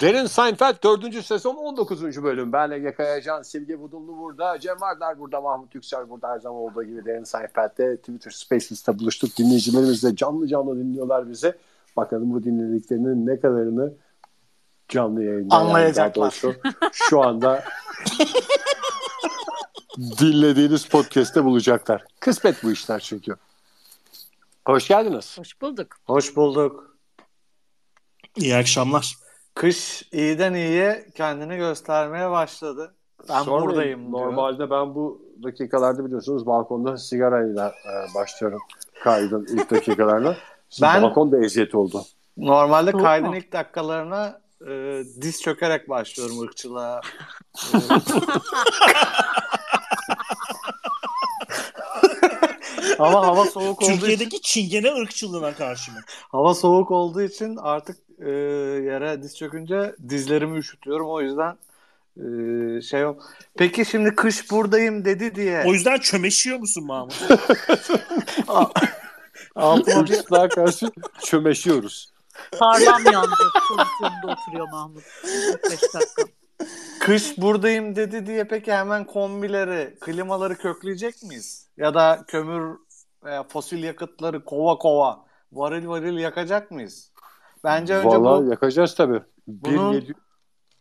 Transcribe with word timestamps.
Derin 0.00 0.26
Seinfeld 0.26 0.82
4. 0.82 1.24
sezon 1.24 1.54
19. 1.54 2.22
bölüm. 2.22 2.52
Ben 2.52 2.70
Ege 2.70 2.94
Kayacan, 2.94 3.42
Silge 3.42 3.80
Budullu 3.80 4.18
burada, 4.18 4.58
Cem 4.60 4.80
Vardar 4.80 5.18
burada, 5.18 5.40
Mahmut 5.40 5.74
Yüksel 5.74 6.08
burada 6.08 6.28
her 6.28 6.38
zaman 6.40 6.58
olduğu 6.58 6.84
gibi 6.84 7.04
Derin 7.04 7.24
Seinfeld'de 7.24 7.96
Twitter 7.96 8.30
Spaces'te 8.30 8.98
buluştuk. 8.98 9.36
Dinleyicilerimiz 9.38 10.02
de 10.02 10.16
canlı 10.16 10.48
canlı 10.48 10.78
dinliyorlar 10.78 11.30
bizi. 11.30 11.54
Bakalım 11.96 12.32
bu 12.32 12.44
dinlediklerinin 12.44 13.26
ne 13.26 13.40
kadarını 13.40 13.92
canlı 14.88 15.24
yayında 15.24 15.54
anlayacaklar. 15.54 16.40
Yani 16.42 16.74
şu 16.92 17.22
anda 17.22 17.64
dinlediğiniz 19.98 20.88
podcast'te 20.88 21.44
bulacaklar. 21.44 22.04
Kısmet 22.20 22.62
bu 22.62 22.72
işler 22.72 23.00
çünkü. 23.00 23.36
Hoş 24.66 24.88
geldiniz. 24.88 25.38
Hoş 25.38 25.60
bulduk. 25.60 25.96
Hoş 26.06 26.36
bulduk. 26.36 26.96
İyi 28.36 28.56
akşamlar. 28.56 29.25
Kış 29.60 30.02
iyiden 30.12 30.54
iyiye 30.54 31.06
kendini 31.14 31.56
göstermeye 31.56 32.30
başladı. 32.30 32.94
Ben 33.28 33.42
Sormayın, 33.42 33.68
buradayım 33.68 34.00
diyor. 34.12 34.12
Normalde 34.12 34.70
ben 34.70 34.94
bu 34.94 35.22
dakikalarda 35.42 36.04
biliyorsunuz 36.06 36.46
balkonda 36.46 36.96
sigarayla 36.96 37.68
e, 37.68 38.14
başlıyorum 38.14 38.60
kaydın 39.04 39.46
ilk 39.50 39.70
dakikalarına. 39.70 40.36
Şimdi 40.70 40.88
Ben- 40.94 41.02
balkon 41.02 41.32
da 41.32 41.44
eziyet 41.44 41.74
oldu. 41.74 42.02
Normalde 42.36 42.90
Soğuk 42.92 43.04
kaydın 43.04 43.28
mu? 43.28 43.36
ilk 43.36 43.52
dakikalarına 43.52 44.40
e, 44.68 45.02
diz 45.22 45.42
çökerek 45.42 45.88
başlıyorum 45.88 46.40
ırkçılığa. 46.40 47.00
Ama 52.98 53.26
hava 53.26 53.44
soğuk 53.44 53.82
olduğu 53.82 53.84
için 53.84 53.98
Türkiye'deki 54.00 54.40
çingene 54.42 54.92
ırkçılığına 54.94 55.54
karşı 55.54 55.92
mı? 55.92 55.98
hava 56.32 56.54
soğuk 56.54 56.90
olduğu 56.90 57.22
için 57.22 57.56
artık 57.56 57.96
e, 58.18 58.30
yere 58.30 59.22
diz 59.22 59.36
çökünce 59.36 59.94
dizlerimi 60.08 60.58
üşütüyorum. 60.58 61.06
O 61.10 61.20
yüzden 61.20 61.56
e, 62.16 62.80
şey 62.80 63.00
yok. 63.00 63.32
Peki 63.58 63.84
şimdi 63.84 64.14
kış 64.14 64.50
buradayım 64.50 65.04
dedi 65.04 65.34
diye 65.34 65.64
O 65.66 65.72
yüzden 65.72 65.98
çömeşiyor 65.98 66.58
musun 66.58 66.86
Mahmut? 66.86 67.28
altıma 69.56 70.04
bir 70.04 70.10
Hırsızlığa 70.10 70.48
karşı 70.48 70.90
çömeşiyoruz. 71.24 72.12
Tarlam 72.50 73.12
yandı 73.12 73.34
pozisyonunda 73.68 74.26
oturuyor 74.26 74.68
Mahmut. 74.72 75.02
45 75.62 75.82
dakika. 75.94 76.22
Kış 77.00 77.38
buradayım 77.38 77.96
dedi 77.96 78.26
diye 78.26 78.44
peki 78.44 78.72
hemen 78.72 79.04
kombileri, 79.04 79.98
klimaları 80.00 80.56
kökleyecek 80.56 81.22
miyiz? 81.22 81.68
Ya 81.76 81.94
da 81.94 82.24
kömür 82.26 82.76
veya 83.24 83.42
fosil 83.42 83.82
yakıtları 83.82 84.44
kova 84.44 84.78
kova, 84.78 85.24
varil 85.52 85.88
varil 85.88 86.18
yakacak 86.18 86.70
mıyız? 86.70 87.12
Bence 87.66 87.94
önce 87.94 88.08
Vallahi 88.08 88.46
bu 88.46 88.50
yakacağız 88.50 88.94
tabii. 88.94 89.22
Bunun- 89.46 89.92
1.700 89.94 90.14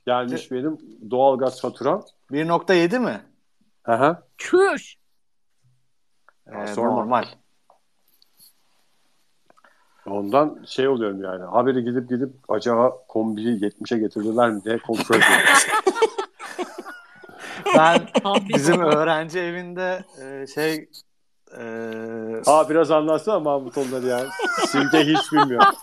gelmiş 0.06 0.52
benim 0.52 0.78
doğalgaz 1.12 1.62
faturam. 1.62 2.04
1.7 2.32 3.00
mi? 3.00 3.22
Aha. 3.86 4.24
Çüş. 4.38 4.98
Ee, 6.48 6.68
sorma. 6.68 6.92
normal. 6.92 7.24
Ondan 10.06 10.64
şey 10.68 10.88
oluyorum 10.88 11.24
yani. 11.24 11.44
Haberi 11.44 11.84
gidip 11.84 12.10
gidip 12.10 12.30
acaba 12.50 13.06
kombiyi 13.08 13.60
70'e 13.60 13.98
getirdiler 14.00 14.52
mi 14.52 14.64
diye 14.64 14.78
kontrol 14.78 15.16
ediyorum. 15.16 15.46
Ben 17.78 18.08
bizim 18.50 18.82
öğrenci 18.82 19.40
evinde 19.40 20.04
e, 20.22 20.48
şey 20.48 20.90
e, 21.60 22.42
Aa 22.46 22.70
biraz 22.70 22.92
anlatsana 22.92 23.40
Mahmut 23.40 23.78
onları 23.78 24.06
ya. 24.08 24.22
Simge 24.68 25.00
hiç 25.00 25.32
bilmiyor. 25.32 25.64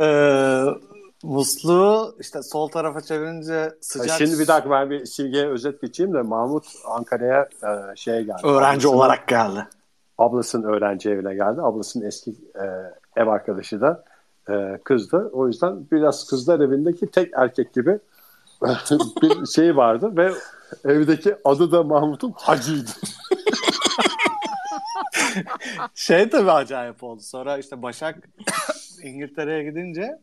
e, 0.00 0.06
musluğu 1.22 2.14
işte 2.20 2.42
sol 2.42 2.68
tarafa 2.68 3.00
çevirince 3.00 3.72
sıcak 3.80 4.18
Şimdi 4.18 4.38
bir 4.38 4.46
dakika 4.46 4.70
ben 4.70 4.90
bir 4.90 5.06
Simge'ye 5.06 5.48
özet 5.48 5.80
geçeyim 5.80 6.14
de 6.14 6.22
Mahmut 6.22 6.64
Ankara'ya 6.86 7.42
e, 7.42 7.96
şeye 7.96 8.22
geldi. 8.22 8.40
öğrenci 8.44 8.86
Ablasının- 8.86 8.94
olarak 8.96 9.28
geldi. 9.28 9.66
Ablasının 10.18 10.68
öğrenci 10.68 11.10
evine 11.10 11.34
geldi. 11.34 11.60
Ablasının 11.62 12.04
eski 12.06 12.30
e, 12.30 12.64
ev 13.20 13.26
arkadaşı 13.26 13.80
da 13.80 14.04
e, 14.50 14.78
kızdı. 14.84 15.30
O 15.32 15.46
yüzden 15.46 15.86
biraz 15.92 16.26
kızlar 16.26 16.60
evindeki 16.60 17.06
tek 17.06 17.30
erkek 17.36 17.74
gibi 17.74 17.98
bir 19.22 19.46
şey 19.46 19.76
vardı 19.76 20.16
ve 20.16 20.32
evdeki 20.84 21.36
adı 21.44 21.72
da 21.72 21.82
Mahmut'un 21.82 22.34
Hacı'ydı. 22.36 22.90
Şey 25.94 26.30
tabii 26.30 26.52
acayip 26.52 27.04
oldu. 27.04 27.22
Sonra 27.22 27.58
işte 27.58 27.82
Başak 27.82 28.28
İngiltere'ye 29.02 29.64
gidince 29.64 30.20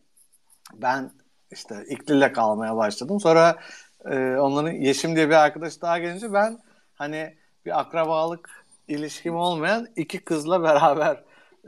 ben 0.73 1.11
işte 1.51 1.85
İkli'yle 1.89 2.31
kalmaya 2.31 2.77
başladım. 2.77 3.19
Sonra 3.19 3.59
e, 4.05 4.35
onların 4.35 4.71
Yeşim 4.71 5.15
diye 5.15 5.29
bir 5.29 5.33
arkadaş 5.33 5.81
daha 5.81 5.99
gelince 5.99 6.33
ben 6.33 6.59
hani 6.93 7.35
bir 7.65 7.79
akrabalık 7.79 8.65
ilişkim 8.87 9.35
olmayan 9.35 9.87
iki 9.95 10.19
kızla 10.19 10.63
beraber 10.63 11.23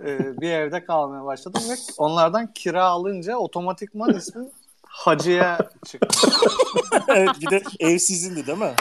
e, 0.06 0.41
bir 0.41 0.52
evde 0.52 0.86
kalmaya 0.86 1.25
başladım 1.25 1.62
ve 1.70 1.74
onlardan 1.97 2.53
kira 2.53 2.86
alınca 2.86 3.38
otomatikman 3.38 4.14
ismim 4.14 4.50
Hacı'ya 4.91 5.57
çıktı. 5.85 6.29
evet 7.07 7.29
bir 7.41 7.50
de 7.50 7.63
ev 7.79 7.97
sizindi 7.97 8.47
değil 8.47 8.57
mi? 8.57 8.74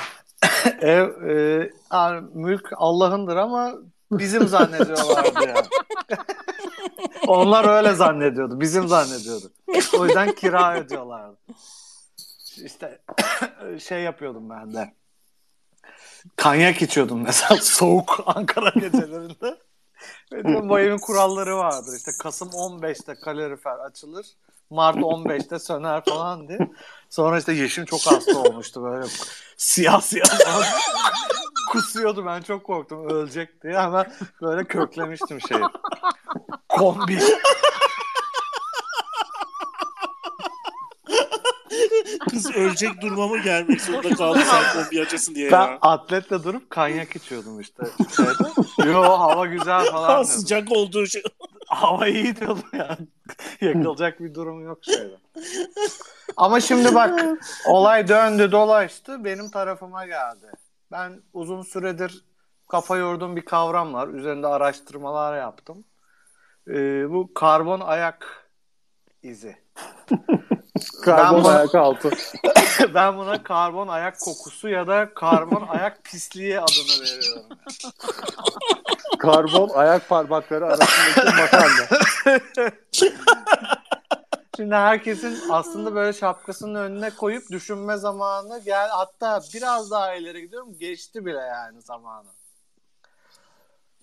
Ev, 0.80 1.28
e, 1.28 1.70
yani 1.92 2.28
mülk 2.34 2.68
Allah'ındır 2.76 3.36
ama 3.36 3.74
bizim 4.12 4.48
zannediyorlardı 4.48 5.48
ya. 5.48 5.62
Onlar 7.26 7.76
öyle 7.76 7.94
zannediyordu. 7.94 8.60
Bizim 8.60 8.88
zannediyordu. 8.88 9.52
O 9.98 10.06
yüzden 10.06 10.34
kira 10.34 10.80
ödüyorlardı. 10.80 11.36
İşte 12.64 13.02
şey 13.78 14.02
yapıyordum 14.02 14.50
ben 14.50 14.74
de. 14.74 14.94
Kanyak 16.36 16.82
içiyordum 16.82 17.22
mesela 17.22 17.56
soğuk 17.62 18.22
Ankara 18.26 18.70
gecelerinde. 18.70 19.58
Ve 20.32 20.44
diyorum, 20.44 20.68
bu 20.68 20.78
evin 20.78 20.98
kuralları 20.98 21.56
vardır. 21.56 21.96
İşte 21.96 22.10
Kasım 22.22 22.48
15'te 22.48 23.14
kalorifer 23.14 23.78
açılır. 23.78 24.26
Mart 24.70 24.96
15'te 24.96 25.58
söner 25.58 26.02
falan 26.04 26.48
diye. 26.48 26.58
Sonra 27.10 27.38
işte 27.38 27.52
Yeşim 27.52 27.84
çok 27.84 28.00
hasta 28.06 28.38
olmuştu 28.38 28.82
böyle 28.82 29.06
siyah 29.56 30.00
siyah 30.00 30.26
falan. 30.44 30.66
Kusuyordu 31.70 32.26
ben 32.26 32.40
çok 32.42 32.64
korktum 32.64 33.08
ölecek 33.10 33.62
diye 33.62 33.80
hemen 33.80 34.12
böyle 34.42 34.64
köklemiştim 34.64 35.40
şeyi. 35.48 35.60
Kombi. 36.68 37.18
Kız 42.30 42.50
ölecek 42.56 43.02
duruma 43.02 43.28
mı 43.28 43.38
gelmek 43.38 43.80
zorunda 43.80 44.08
kaldı 44.16 44.40
sen 44.50 44.82
kombi 44.82 45.02
açasın 45.02 45.34
diye 45.34 45.52
Ben 45.52 45.66
ya. 45.68 45.78
atletle 45.82 46.44
durup 46.44 46.70
kanyak 46.70 47.16
içiyordum 47.16 47.60
işte. 47.60 47.82
Şeyde. 48.16 48.90
Yo 48.90 49.02
hava 49.02 49.46
güzel 49.46 49.84
falan 49.84 50.08
diyordum. 50.08 50.24
sıcak 50.24 50.72
olduğu 50.72 51.06
şey. 51.06 51.22
Hava 51.74 52.06
iyi 52.06 52.36
diyordum 52.36 52.68
yani. 52.72 53.08
Yakılacak 53.60 54.20
bir 54.20 54.34
durum 54.34 54.64
yok 54.64 54.84
şeyde. 54.84 55.16
Ama 56.36 56.60
şimdi 56.60 56.94
bak 56.94 57.20
olay 57.66 58.08
döndü 58.08 58.52
dolaştı 58.52 59.24
benim 59.24 59.50
tarafıma 59.50 60.06
geldi. 60.06 60.46
Ben 60.92 61.22
uzun 61.32 61.62
süredir 61.62 62.24
kafa 62.68 62.96
yorduğum 62.96 63.36
bir 63.36 63.44
kavram 63.44 63.94
var. 63.94 64.08
Üzerinde 64.08 64.46
araştırmalar 64.46 65.38
yaptım. 65.38 65.84
Ee, 66.68 67.10
bu 67.10 67.34
karbon 67.34 67.80
ayak 67.80 68.50
izi. 69.22 69.56
Karbon 71.02 71.44
Ben- 71.44 71.48
ayak 71.48 71.74
altı. 71.74 72.10
ben 72.94 73.16
buna 73.16 73.42
karbon 73.42 73.88
ayak 73.88 74.20
kokusu 74.20 74.68
ya 74.68 74.86
da 74.86 75.14
karbon 75.14 75.66
ayak 75.68 76.04
pisliği 76.04 76.60
adını 76.60 77.02
veriyorum. 77.02 77.46
Karbon 79.18 79.68
ayak 79.68 80.08
parmakları 80.08 80.66
arasındaki 80.66 81.36
makarna. 81.40 81.86
Şimdi 84.56 84.74
herkesin 84.74 85.50
aslında 85.50 85.94
böyle 85.94 86.12
şapkasının 86.12 86.74
önüne 86.74 87.10
koyup 87.10 87.50
düşünme 87.50 87.96
zamanı 87.96 88.60
gel 88.64 88.88
hatta 88.88 89.40
biraz 89.54 89.90
daha 89.90 90.14
ileri 90.14 90.40
gidiyorum 90.40 90.78
geçti 90.78 91.26
bile 91.26 91.38
yani 91.38 91.82
zamanı. 91.82 92.28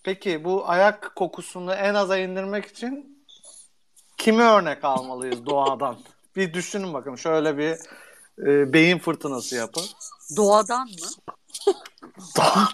Peki 0.03 0.43
bu 0.43 0.69
ayak 0.69 1.15
kokusunu 1.15 1.73
en 1.73 1.93
aza 1.93 2.17
indirmek 2.17 2.65
için 2.65 3.23
kimi 4.17 4.43
örnek 4.43 4.83
almalıyız 4.83 5.45
doğadan? 5.45 5.97
Bir 6.37 6.53
düşünün 6.53 6.93
bakın 6.93 7.15
şöyle 7.15 7.57
bir 7.57 7.71
e, 8.47 8.73
beyin 8.73 8.99
fırtınası 8.99 9.55
yapın. 9.55 9.83
Doğadan 10.37 10.87
mı? 10.87 11.07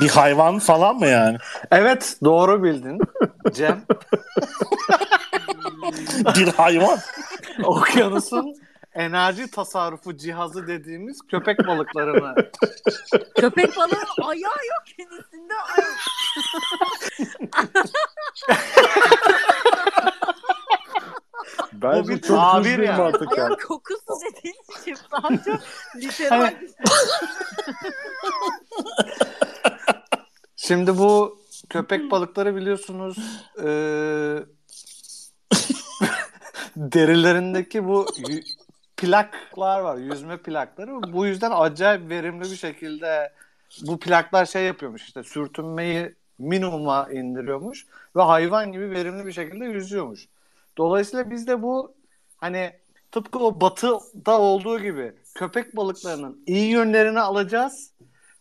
Bir 0.00 0.08
hayvan 0.08 0.58
falan 0.58 0.96
mı 0.96 1.06
yani? 1.06 1.38
Evet 1.70 2.16
doğru 2.24 2.62
bildin 2.62 2.98
Cem. 3.52 3.82
Bir 6.36 6.48
hayvan. 6.48 6.98
Okyanusun 7.64 8.54
enerji 8.94 9.50
tasarrufu 9.50 10.16
cihazı 10.16 10.66
dediğimiz 10.66 11.18
köpek 11.30 11.66
balıklarını 11.66 12.34
Köpek 13.40 13.76
balığının 13.76 14.22
ayağı 14.22 14.40
yok 14.42 14.82
kendisinde. 14.96 15.54
Ay, 21.82 21.97
Bence 22.08 22.22
bir 22.22 22.28
çok 22.28 22.36
tabir 22.36 22.64
düz 22.64 22.78
bir 22.78 22.82
yani. 22.82 22.98
mantık 23.02 23.38
yani. 23.38 23.48
Ayak 23.48 23.62
kokusu 23.66 24.00
dediğin 24.30 24.54
için 24.80 24.96
daha 25.12 25.28
çok 25.28 25.60
literal 25.96 26.40
Hani- 26.40 26.68
Şimdi 30.56 30.98
bu 30.98 31.38
köpek 31.68 32.10
balıkları 32.10 32.56
biliyorsunuz 32.56 33.16
eee, 33.64 34.44
derilerindeki 36.76 37.84
bu 37.84 38.06
y- 38.28 38.42
plaklar 38.96 39.80
var. 39.80 39.96
Yüzme 39.96 40.36
plakları. 40.36 41.12
Bu 41.12 41.26
yüzden 41.26 41.50
acayip 41.54 42.10
verimli 42.10 42.50
bir 42.50 42.56
şekilde 42.56 43.32
bu 43.82 43.98
plaklar 44.00 44.46
şey 44.46 44.64
yapıyormuş 44.64 45.02
işte 45.02 45.22
sürtünmeyi 45.22 46.14
minimuma 46.38 47.08
indiriyormuş 47.12 47.86
ve 48.16 48.22
hayvan 48.22 48.72
gibi 48.72 48.90
verimli 48.90 49.26
bir 49.26 49.32
şekilde 49.32 49.64
yüzüyormuş. 49.64 50.28
Dolayısıyla 50.78 51.30
biz 51.30 51.46
de 51.46 51.62
bu 51.62 51.94
hani 52.38 52.72
tıpkı 53.12 53.38
o 53.38 53.60
batıda 53.60 54.38
olduğu 54.40 54.80
gibi 54.80 55.12
köpek 55.34 55.76
balıklarının 55.76 56.42
iyi 56.46 56.70
yönlerini 56.70 57.20
alacağız 57.20 57.92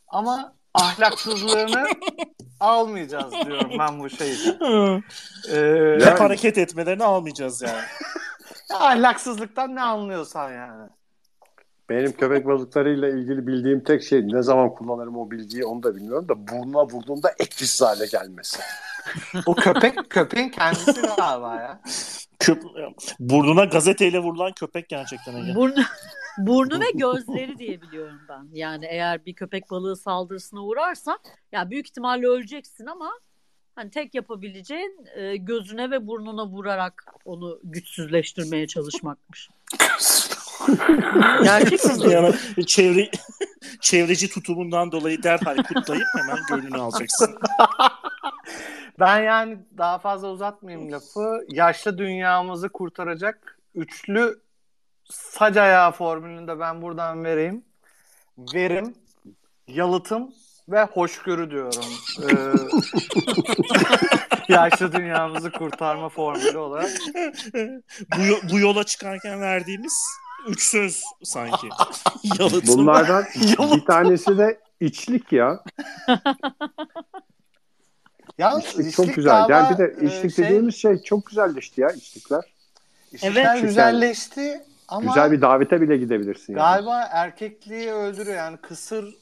ama 0.08 0.54
ahlaksızlığını 0.74 1.88
almayacağız 2.60 3.32
diyorum 3.46 3.72
ben 3.80 4.00
bu 4.00 4.10
şey 4.10 4.34
için. 4.34 4.58
Ee, 4.62 5.56
Hep 5.96 6.02
Yani- 6.02 6.20
hareket 6.20 6.58
etmelerini 6.58 7.04
almayacağız 7.04 7.62
yani. 7.62 7.82
ahlaksızlıktan 8.74 9.76
ne 9.76 9.82
anlıyorsan 9.82 10.52
yani. 10.52 10.90
Benim 11.90 12.12
köpek 12.12 12.46
balıklarıyla 12.48 13.10
ilgili 13.10 13.48
bildiğim 13.48 13.84
tek 13.84 14.04
şey 14.04 14.28
ne 14.28 14.42
zaman 14.42 14.74
kullanırım 14.74 15.18
o 15.18 15.32
bilgiyi 15.32 15.66
onu 15.66 15.84
da 15.84 15.96
bilmiyorum 15.96 16.30
da 16.30 16.48
burnuna 16.48 16.84
vurduğunda 16.84 17.34
etkisiz 17.40 17.82
hale 17.82 18.06
gelmesi. 18.06 18.60
O 19.46 19.56
köpek 19.56 20.10
köpeğin 20.10 20.50
kendisi 20.50 21.02
galiba 21.02 21.56
ya. 21.56 21.82
Köp 22.48 22.64
burnuna 23.20 23.66
gazeteyle 23.66 24.20
vurulan 24.20 24.52
köpek 24.52 24.90
gerçekten 24.90 25.36
Ege. 25.36 25.56
burnu, 25.56 25.84
burnu 26.38 26.80
ve 26.80 26.92
gözleri 26.94 27.58
diye 27.58 27.82
biliyorum 27.82 28.20
ben. 28.30 28.48
Yani 28.54 28.86
eğer 28.86 29.26
bir 29.26 29.34
köpek 29.34 29.72
balığı 29.72 29.96
saldırısına 29.96 30.64
uğrarsa 30.64 31.20
ya 31.52 31.70
büyük 31.70 31.88
ihtimalle 31.88 32.28
öleceksin 32.28 32.86
ama 32.86 33.12
hani 33.76 33.90
tek 33.90 34.16
yapabileceğin 34.16 35.06
e, 35.16 35.38
gözüne 35.38 35.92
ve 35.92 36.08
burnuna 36.08 36.48
vurarak 36.48 37.06
onu 37.26 37.60
güçsüzleştirmeye 37.64 38.68
çalışmakmış. 38.68 39.50
Gerçek 41.44 41.86
mi? 41.86 42.12
Yani 42.12 42.36
çevre 42.66 43.12
çevreci 43.82 44.30
tutumundan 44.30 44.92
dolayı 44.92 45.24
derhal 45.24 45.58
kutlayıp 45.58 46.08
hemen 46.16 46.40
gönlünü 46.50 46.78
alacaksın. 46.78 47.38
Ben 49.00 49.24
yani 49.24 49.58
daha 49.78 50.00
fazla 50.00 50.28
uzatmayayım 50.28 50.92
lafı. 50.92 51.46
Yaşlı 51.50 51.98
dünyamızı 51.98 52.70
kurtaracak 52.70 53.60
üçlü 53.76 54.42
sac 55.10 55.58
ayağı 55.58 55.92
formülünü 55.92 56.48
de 56.48 56.60
ben 56.60 56.82
buradan 56.82 57.24
vereyim. 57.24 57.66
Verim, 58.38 58.96
yalıtım 59.68 60.34
ve 60.70 60.84
hoşgörü 60.84 61.52
diyorum. 61.52 61.84
Ee, 62.24 62.34
yaşlı 64.54 64.92
dünyamızı 64.92 65.52
kurtarma 65.52 66.10
formülü 66.10 66.58
olarak. 66.58 66.92
bu, 68.18 68.52
bu 68.52 68.60
yola 68.60 68.84
çıkarken 68.84 69.42
verdiğimiz 69.42 70.04
üç 70.48 70.64
söz 70.64 71.04
sanki. 71.24 71.70
Yalıtım. 72.40 72.78
Bunlardan 72.78 73.26
bir 73.76 73.86
tanesi 73.86 74.38
de 74.38 74.60
içlik 74.80 75.32
ya. 75.32 75.64
Ya 78.38 78.60
İçlik 78.60 78.94
çok 78.94 79.16
güzel. 79.16 79.50
Yani 79.50 79.74
bir 79.74 79.78
de 79.78 80.08
içlik 80.08 80.38
dediğimiz 80.38 80.76
şey 80.76 81.02
çok 81.02 81.26
güzelleşti 81.26 81.82
ya 81.82 81.90
içlikler. 81.90 82.44
İçlikler 83.12 83.54
Evet. 83.54 83.62
güzelleşti 83.62 84.66
ama 84.88 85.06
Güzel 85.08 85.32
bir 85.32 85.42
davete 85.42 85.82
bile 85.82 85.98
gidebilirsin 85.98 86.54
yani. 86.54 86.60
Galiba 86.60 87.08
erkekliği 87.12 87.92
öldürüyor 87.92 88.38
yani 88.38 88.58
kısır 88.58 89.16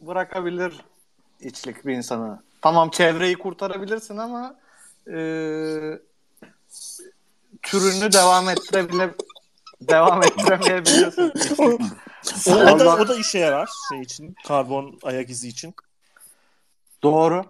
bırakabilir 0.00 0.80
içlik 1.40 1.86
bir 1.86 1.94
insana. 1.94 2.42
Tamam 2.62 2.90
çevreyi 2.90 3.38
kurtarabilirsin 3.38 4.16
ama 4.16 4.56
e, 5.06 5.12
türünü 7.62 8.12
devam 8.12 8.48
ettirebile 8.48 9.10
devam 9.80 10.22
ettiremeyebilirsin. 10.22 11.32
O, 12.48 12.52
o 12.52 12.78
da, 12.78 12.96
o 12.96 13.08
da 13.08 13.16
işe 13.16 13.38
yarar 13.38 13.68
şey 13.88 14.00
için. 14.00 14.34
Karbon 14.46 14.98
ayak 15.02 15.30
izi 15.30 15.48
için. 15.48 15.74
Doğru. 17.02 17.44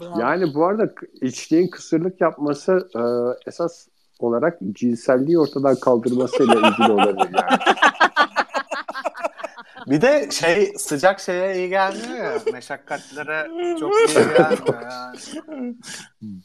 Bravo. 0.00 0.20
Yani 0.20 0.54
bu 0.54 0.66
arada 0.66 0.92
içliğin 1.20 1.68
kısırlık 1.68 2.20
yapması 2.20 2.88
e, 2.96 3.00
esas 3.48 3.86
olarak 4.18 4.58
cinselliği 4.72 5.38
ortadan 5.38 5.76
kaldırmasıyla 5.80 6.54
ilgili 6.54 6.92
olabilir 6.92 7.30
yani. 7.34 7.58
Bir 9.86 10.00
de 10.00 10.28
şey 10.30 10.72
sıcak 10.76 11.20
şeye 11.20 11.56
iyi 11.56 11.68
gelmiyor 11.68 12.24
ya. 12.24 12.38
Meşakkatlere 12.52 13.48
çok 13.80 13.92
iyi 13.94 14.14
gelmiyor 14.14 14.82
yani. 14.82 15.76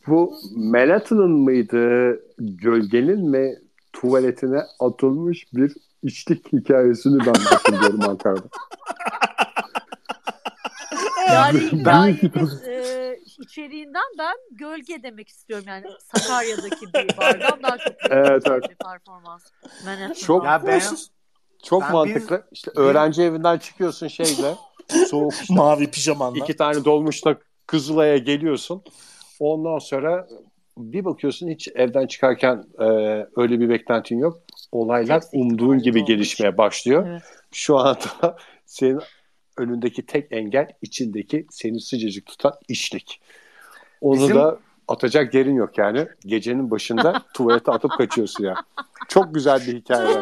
Bu 0.08 0.34
Manhattan'ın 0.56 1.32
mıydı, 1.32 2.20
gölgenin 2.38 3.30
mi 3.30 3.56
tuvaletine 3.94 4.62
atılmış 4.80 5.54
bir 5.54 5.74
içlik 6.04 6.54
hikayesini 6.54 7.20
ben 7.20 7.34
hatırlıyorum 7.34 8.02
Ankara'da. 8.10 8.44
Yani 11.34 11.86
Ben- 11.86 12.08
hikayenin 12.14 12.50
e, 12.68 13.18
içeriğinden 13.40 14.04
ben 14.20 14.36
gölge 14.52 15.04
demek 15.04 15.28
istiyorum. 15.30 15.66
Yani 15.68 15.86
Sakarya'daki 16.16 16.86
bir 16.94 17.18
bardan 17.18 17.64
daha 17.64 17.78
çok 17.78 17.94
Evet, 18.10 18.44
evet. 18.50 18.64
bir 18.70 18.76
performans. 18.76 19.44
Çok- 20.14 20.46
Ya 20.46 20.62
ben 20.68 20.82
Çok 21.64 21.82
Ben 21.82 21.92
mantıklı. 21.92 22.44
İşte 22.52 22.72
öğrenci 22.76 23.22
evinden 23.24 23.58
çıkıyorsun 23.58 24.08
şeyle, 24.08 24.56
soğuk 25.10 25.34
işte, 25.34 25.54
Mavi 25.54 25.92
pijamanla. 25.92 26.38
iki 26.40 26.56
tane 26.56 26.86
dolmuşta 26.86 27.36
Kızılay'a 27.68 28.18
geliyorsun. 28.18 28.84
Ondan 29.40 29.80
sonra 29.80 30.28
bir 30.78 31.06
bakıyorsun 31.06 31.48
hiç 31.48 31.68
evden 31.76 32.08
çıkarken 32.08 32.64
e, 32.80 32.86
öyle 33.36 33.60
bir 33.60 33.70
beklentin 33.70 34.18
yok. 34.18 34.40
Olaylar 34.72 35.16
Hepsi 35.16 35.30
umduğun 35.38 35.80
gibi 35.80 36.00
doğru. 36.00 36.06
gelişmeye 36.06 36.58
başlıyor. 36.58 37.08
Evet. 37.10 37.22
Şu 37.52 37.78
anda 37.78 38.38
senin 38.66 39.00
önündeki 39.60 40.06
tek 40.06 40.32
engel 40.32 40.68
içindeki 40.82 41.48
seni 41.50 41.82
sıcacık 41.82 42.26
tutan 42.26 42.54
içlik. 42.68 43.22
Onu 44.02 44.16
Bizim- 44.22 44.36
da 44.36 44.58
atacak 44.88 45.34
yerin 45.34 45.56
yok 45.56 45.78
yani. 45.78 46.08
Gecenin 46.26 46.72
başında 46.72 47.24
tuvalete 47.34 47.72
atıp 47.72 47.92
kaçıyorsun 47.92 48.44
ya. 48.44 48.56
Çok 49.08 49.34
güzel 49.36 49.60
bir 49.68 49.76
hikaye. 49.76 50.20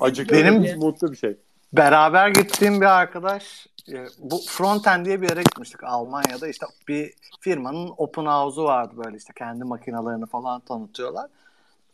Acıklı, 0.00 0.36
Benim- 0.36 0.78
mutlu 0.78 1.12
bir 1.12 1.16
şey. 1.16 1.36
beraber 1.72 2.28
gittiğim 2.28 2.80
bir 2.80 2.86
arkadaş 2.86 3.66
e, 3.92 4.06
bu 4.18 4.40
Fronten 4.46 5.04
diye 5.04 5.22
bir 5.22 5.28
yere 5.30 5.42
gitmiştik 5.42 5.84
Almanya'da 5.84 6.48
işte 6.48 6.66
bir 6.88 7.12
firmanın 7.40 7.92
open 7.96 8.24
house'u 8.26 8.64
vardı 8.64 8.94
böyle 9.04 9.16
işte 9.16 9.32
kendi 9.38 9.64
makinalarını 9.64 10.26
falan 10.26 10.60
tanıtıyorlar. 10.60 11.26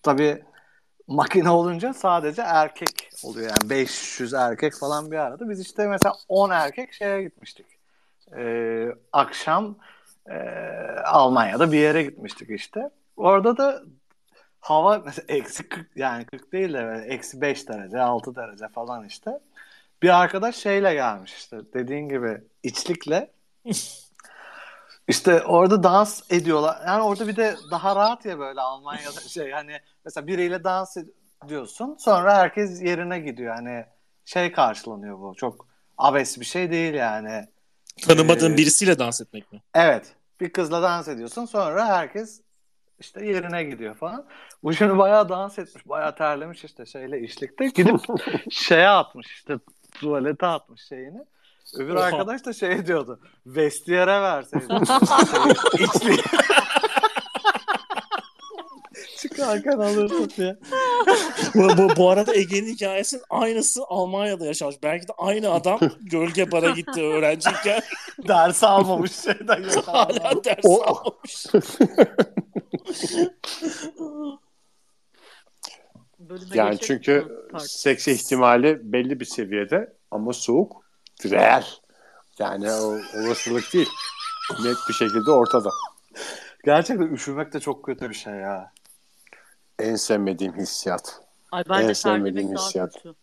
Tabii 0.02 0.42
makine 1.06 1.50
olunca 1.50 1.94
sadece 1.94 2.42
erkek 2.42 3.10
oluyor 3.24 3.50
yani 3.50 3.70
500 3.70 4.34
erkek 4.34 4.74
falan 4.74 5.10
bir 5.10 5.16
arada. 5.16 5.50
Biz 5.50 5.60
işte 5.60 5.86
mesela 5.86 6.14
10 6.28 6.50
erkek 6.50 6.92
şeye 6.92 7.22
gitmiştik. 7.22 7.66
Ee, 8.36 8.88
akşam 9.12 9.76
e, 10.30 10.38
Almanya'da 11.04 11.72
bir 11.72 11.78
yere 11.78 12.02
gitmiştik 12.02 12.50
işte. 12.50 12.90
Orada 13.16 13.56
da 13.56 13.82
hava 14.60 14.98
mesela 14.98 15.24
eksi 15.28 15.68
40 15.68 15.96
yani 15.96 16.24
40 16.24 16.52
değil 16.52 16.72
de 16.72 17.04
eksi 17.08 17.40
5 17.40 17.68
derece 17.68 18.00
6 18.00 18.36
derece 18.36 18.68
falan 18.68 19.04
işte. 19.04 19.30
Bir 20.02 20.22
arkadaş 20.22 20.56
şeyle 20.56 20.94
gelmiş 20.94 21.34
işte 21.34 21.58
dediğin 21.74 22.08
gibi 22.08 22.40
içlikle 22.62 23.30
işte 25.08 25.42
orada 25.42 25.82
dans 25.82 26.22
ediyorlar. 26.30 26.82
Yani 26.86 27.02
orada 27.02 27.28
bir 27.28 27.36
de 27.36 27.56
daha 27.70 27.96
rahat 27.96 28.24
ya 28.24 28.38
böyle 28.38 28.60
Almanya'da 28.60 29.20
şey 29.28 29.50
hani 29.50 29.80
mesela 30.04 30.26
biriyle 30.26 30.64
dans 30.64 30.96
ediyorsun 31.44 31.96
sonra 31.98 32.34
herkes 32.34 32.82
yerine 32.82 33.18
gidiyor. 33.20 33.54
Hani 33.54 33.84
şey 34.24 34.52
karşılanıyor 34.52 35.18
bu. 35.18 35.34
Çok 35.36 35.68
abes 35.98 36.40
bir 36.40 36.44
şey 36.44 36.70
değil 36.70 36.94
yani. 36.94 37.46
Tanımadığın 38.02 38.52
Ee, 38.54 38.56
birisiyle 38.56 38.98
dans 38.98 39.20
etmek 39.20 39.52
mi? 39.52 39.62
Evet. 39.74 40.14
Bir 40.40 40.52
kızla 40.52 40.82
dans 40.82 41.08
ediyorsun 41.08 41.44
sonra 41.44 41.86
herkes 41.86 42.40
işte 43.00 43.26
yerine 43.26 43.64
gidiyor 43.64 43.94
falan. 43.94 44.26
Bu 44.62 44.72
şimdi 44.74 44.98
bayağı 44.98 45.28
dans 45.28 45.58
etmiş. 45.58 45.88
Bayağı 45.88 46.14
terlemiş 46.16 46.64
işte 46.64 46.86
şeyle 46.86 47.20
işlikte. 47.20 47.66
Gidip 47.66 48.00
şeye 48.50 48.88
atmış 48.88 49.26
işte 49.32 49.58
tuvalete 49.94 50.46
atmış 50.46 50.82
şeyini. 50.82 51.18
Öbür 51.74 51.94
Oha. 51.94 52.04
arkadaş 52.04 52.44
da 52.46 52.52
şey 52.52 52.86
diyordu. 52.86 53.20
Vestiyere 53.46 54.22
verseydin. 54.22 54.68
içli. 55.84 56.16
Çıkarken 59.18 59.72
alırsın 59.78 60.30
diye. 60.36 60.56
bu, 61.54 61.68
bu, 61.78 61.96
bu 61.96 62.10
arada 62.10 62.34
Ege'nin 62.34 62.74
hikayesinin 62.74 63.22
aynısı 63.30 63.82
Almanya'da 63.88 64.46
yaşamış. 64.46 64.76
Belki 64.82 65.08
de 65.08 65.12
aynı 65.18 65.50
adam 65.50 65.78
gölge 66.00 66.52
bara 66.52 66.70
gitti 66.70 67.02
öğrenciyken 67.02 67.82
Ders 68.28 68.64
almamış 68.64 69.12
şeyden 69.22 69.62
yok. 69.62 69.88
hala 69.88 70.44
ders 70.44 70.64
O- 70.64 70.82
almamış. 70.82 71.46
Yani 76.54 76.78
çünkü 76.78 77.26
seks 77.58 78.08
ihtimali 78.08 78.92
belli 78.92 79.20
bir 79.20 79.24
seviyede 79.24 79.96
ama 80.10 80.32
soğuk 80.32 80.85
reel. 81.24 81.64
Yani 82.38 82.72
o 82.72 82.98
olasılık 83.18 83.72
değil. 83.72 83.88
Net 84.64 84.76
bir 84.88 84.94
şekilde 84.94 85.30
ortada. 85.30 85.70
Gerçekten 86.64 87.06
üşümek 87.06 87.52
de 87.52 87.60
çok 87.60 87.84
kötü 87.84 88.10
bir 88.10 88.14
şey 88.14 88.34
ya. 88.34 88.72
En 89.78 89.96
sevmediğim 89.96 90.56
hissiyat. 90.56 91.20
Ay 91.52 91.64
en 91.66 91.70
bence 91.70 91.94
sevmediğim 91.94 92.54
daha 92.54 92.66
hissiyat. 92.66 92.94
kötü. 92.94 93.14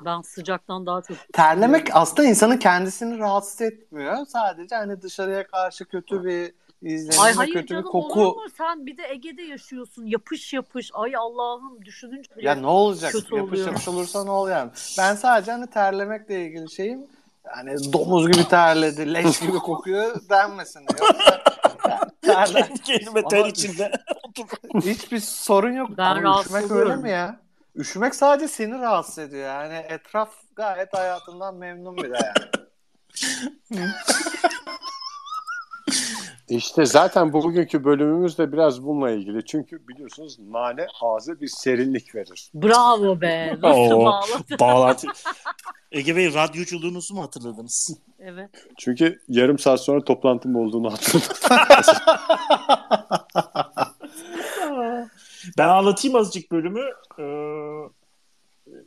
Ben 0.00 0.20
sıcaktan 0.20 0.86
daha 0.86 1.02
çok 1.02 1.16
Terlemek 1.32 1.96
aslında 1.96 2.28
insanın 2.28 2.56
kendisini 2.56 3.18
rahatsız 3.18 3.60
etmiyor. 3.60 4.26
Sadece 4.26 4.76
hani 4.76 5.02
dışarıya 5.02 5.46
karşı 5.46 5.84
kötü 5.84 6.24
bir 6.24 6.54
izlenim 6.82 7.20
Ay 7.20 7.32
hayır 7.32 7.52
kötü 7.52 7.66
canım 7.66 7.82
bir 7.84 7.88
olur 7.88 8.08
koku. 8.08 8.20
mu? 8.40 8.46
Sen 8.58 8.86
bir 8.86 8.96
de 8.96 9.02
Ege'de 9.10 9.42
yaşıyorsun. 9.42 10.04
Yapış 10.06 10.52
yapış. 10.52 10.90
Ay 10.94 11.16
Allah'ım 11.16 11.84
düşününce 11.84 12.36
bile 12.36 12.48
Ya 12.48 12.54
ne 12.54 12.66
olacak? 12.66 13.12
kötü 13.12 13.36
Yapış 13.36 13.52
oluyor. 13.52 13.66
yapış 13.66 13.88
olursa 13.88 14.24
ne 14.24 14.30
oluyor 14.30 14.56
yani? 14.56 14.70
Ben 14.98 15.14
sadece 15.14 15.52
hani 15.52 15.66
terlemekle 15.66 16.46
ilgili 16.46 16.70
şeyim 16.70 17.06
yani 17.56 17.92
domuz 17.92 18.28
gibi 18.32 18.48
terledi, 18.48 19.14
leş 19.14 19.40
gibi 19.40 19.58
kokuyor 19.58 20.20
denmesin. 20.30 20.80
Yoksa 21.00 21.42
terler. 22.22 22.68
Kendime 22.84 23.22
ter 23.28 23.44
içinde. 23.44 23.92
Hiçbir 24.84 25.18
sorun 25.20 25.72
yok. 25.72 25.90
Ben 25.98 26.04
Ama 26.04 26.22
rahatsız 26.22 26.52
üşümek 26.56 26.70
öyle 26.70 26.96
mi 26.96 27.10
ya? 27.10 27.40
Üşümek 27.76 28.14
sadece 28.14 28.48
seni 28.48 28.78
rahatsız 28.78 29.18
ediyor. 29.18 29.44
Yani 29.48 29.74
etraf 29.74 30.30
gayet 30.56 30.94
hayatından 30.94 31.54
memnun 31.54 31.96
bir 31.96 32.10
de 32.10 32.16
yani. 32.24 32.50
İşte 36.50 36.86
zaten 36.86 37.32
bugünkü 37.32 37.84
bölümümüz 37.84 38.38
de 38.38 38.52
biraz 38.52 38.82
bununla 38.82 39.10
ilgili. 39.10 39.44
Çünkü 39.44 39.88
biliyorsunuz 39.88 40.38
nane 40.38 40.86
ağza 41.00 41.40
bir 41.40 41.48
serinlik 41.48 42.14
verir. 42.14 42.50
bravo 42.54 43.20
be. 43.20 43.56
Nasıl 43.62 43.80
Oo. 43.80 44.04
bağladı? 44.04 44.56
Bağlantı. 44.60 45.06
Ege 45.92 46.16
Bey 46.16 46.34
radyoculuğunuzu 46.34 47.14
mu 47.14 47.22
hatırladınız? 47.22 47.98
Evet. 48.18 48.50
Çünkü 48.78 49.20
yarım 49.28 49.58
saat 49.58 49.80
sonra 49.80 50.04
toplantım 50.04 50.56
olduğunu 50.56 50.92
hatırladım. 50.92 51.36
Ben 55.58 55.68
anlatayım 55.68 56.16
azıcık 56.16 56.52
bölümü. 56.52 56.80
Ee, 57.18 57.24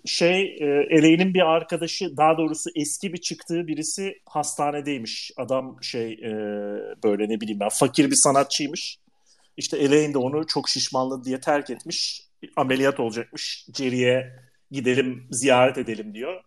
şey, 0.06 0.58
e, 0.60 0.66
Elaine'in 0.90 1.34
bir 1.34 1.42
arkadaşı, 1.42 2.18
daha 2.18 2.38
doğrusu 2.38 2.70
eski 2.76 3.14
bir 3.14 3.18
çıktığı 3.18 3.68
birisi 3.68 4.20
hastanedeymiş. 4.26 5.32
Adam 5.38 5.78
şey, 5.82 6.14
e, 6.14 6.32
böyle 7.04 7.30
ne 7.30 7.42
bileyim 7.42 7.60
ben, 7.60 7.70
fakir 7.70 8.12
bir 8.12 8.16
sanatçıymış. 8.16 8.98
İşte 9.58 9.78
Elaine 9.78 10.14
de 10.14 10.18
onu 10.18 10.48
çok 10.48 10.70
şişmanladı 10.70 11.24
diye 11.24 11.40
terk 11.40 11.70
etmiş. 11.70 12.22
Ameliyat 12.56 13.00
olacakmış. 13.00 13.66
Jerry'e 13.78 14.36
gidelim, 14.72 15.28
ziyaret 15.32 15.78
edelim 15.78 16.14
diyor. 16.14 16.42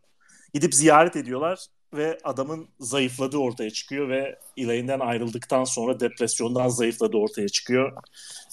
Gidip 0.54 0.74
ziyaret 0.74 1.16
ediyorlar 1.16 1.66
ve 1.94 2.18
adamın 2.24 2.68
zayıfladığı 2.80 3.38
ortaya 3.38 3.70
çıkıyor 3.70 4.08
ve 4.08 4.38
Elaine'den 4.56 5.00
ayrıldıktan 5.00 5.64
sonra 5.64 6.00
depresyondan 6.00 6.68
zayıfladığı 6.68 7.16
ortaya 7.16 7.48
çıkıyor. 7.48 7.92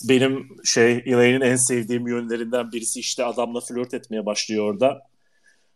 Benim 0.10 0.48
şey 0.66 1.04
Elaine'in 1.06 1.42
en 1.42 1.56
sevdiğim 1.56 2.08
yönlerinden 2.08 2.72
birisi 2.72 3.00
işte 3.00 3.26
adamla 3.26 3.62
flört 3.62 3.94
etmeye 3.94 4.26
başlıyor 4.26 4.74
orada 4.74 5.02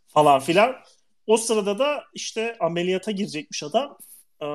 falan 0.07 0.39
filan. 0.39 0.75
O 1.27 1.37
sırada 1.37 1.79
da 1.79 2.03
işte 2.13 2.57
ameliyata 2.59 3.11
girecekmiş 3.11 3.63
adam. 3.63 3.97
Ee, 4.41 4.45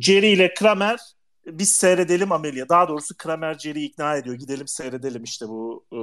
Jerry 0.00 0.32
ile 0.32 0.54
Kramer 0.54 1.00
biz 1.46 1.70
seyredelim 1.70 2.32
ameliyat. 2.32 2.68
Daha 2.68 2.88
doğrusu 2.88 3.16
Kramer 3.16 3.58
Jerry'i 3.58 3.84
ikna 3.84 4.16
ediyor. 4.16 4.36
Gidelim 4.36 4.68
seyredelim 4.68 5.24
işte 5.24 5.48
bu 5.48 5.84
e, 5.92 5.98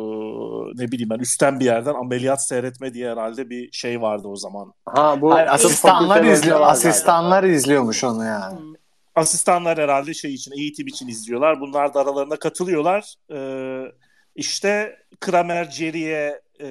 ne 0.84 0.92
bileyim 0.92 1.10
ben 1.10 1.20
üstten 1.20 1.60
bir 1.60 1.66
yerden 1.66 1.94
ameliyat 1.94 2.48
seyretme 2.48 2.94
diye 2.94 3.12
herhalde 3.12 3.50
bir 3.50 3.72
şey 3.72 4.02
vardı 4.02 4.28
o 4.28 4.36
zaman. 4.36 4.74
Ha 4.86 5.22
bu 5.22 5.34
Hayır, 5.34 5.48
asistanlar 5.48 6.24
izliyor. 6.24 6.62
Asistanlar 6.62 7.44
izliyormuş 7.44 8.04
onu 8.04 8.26
yani. 8.26 8.60
Hmm. 8.60 8.74
asistanlar 9.16 9.78
herhalde 9.78 10.14
şey 10.14 10.34
için 10.34 10.52
eğitim 10.52 10.88
için 10.88 11.08
izliyorlar. 11.08 11.62
Bunlar 11.62 11.94
da 11.94 12.00
aralarına 12.00 12.36
katılıyorlar. 12.36 13.16
Ee, 13.32 13.92
işte 14.36 14.96
Kramer 15.20 15.72
Jerry'e 15.72 16.42
e, 16.62 16.70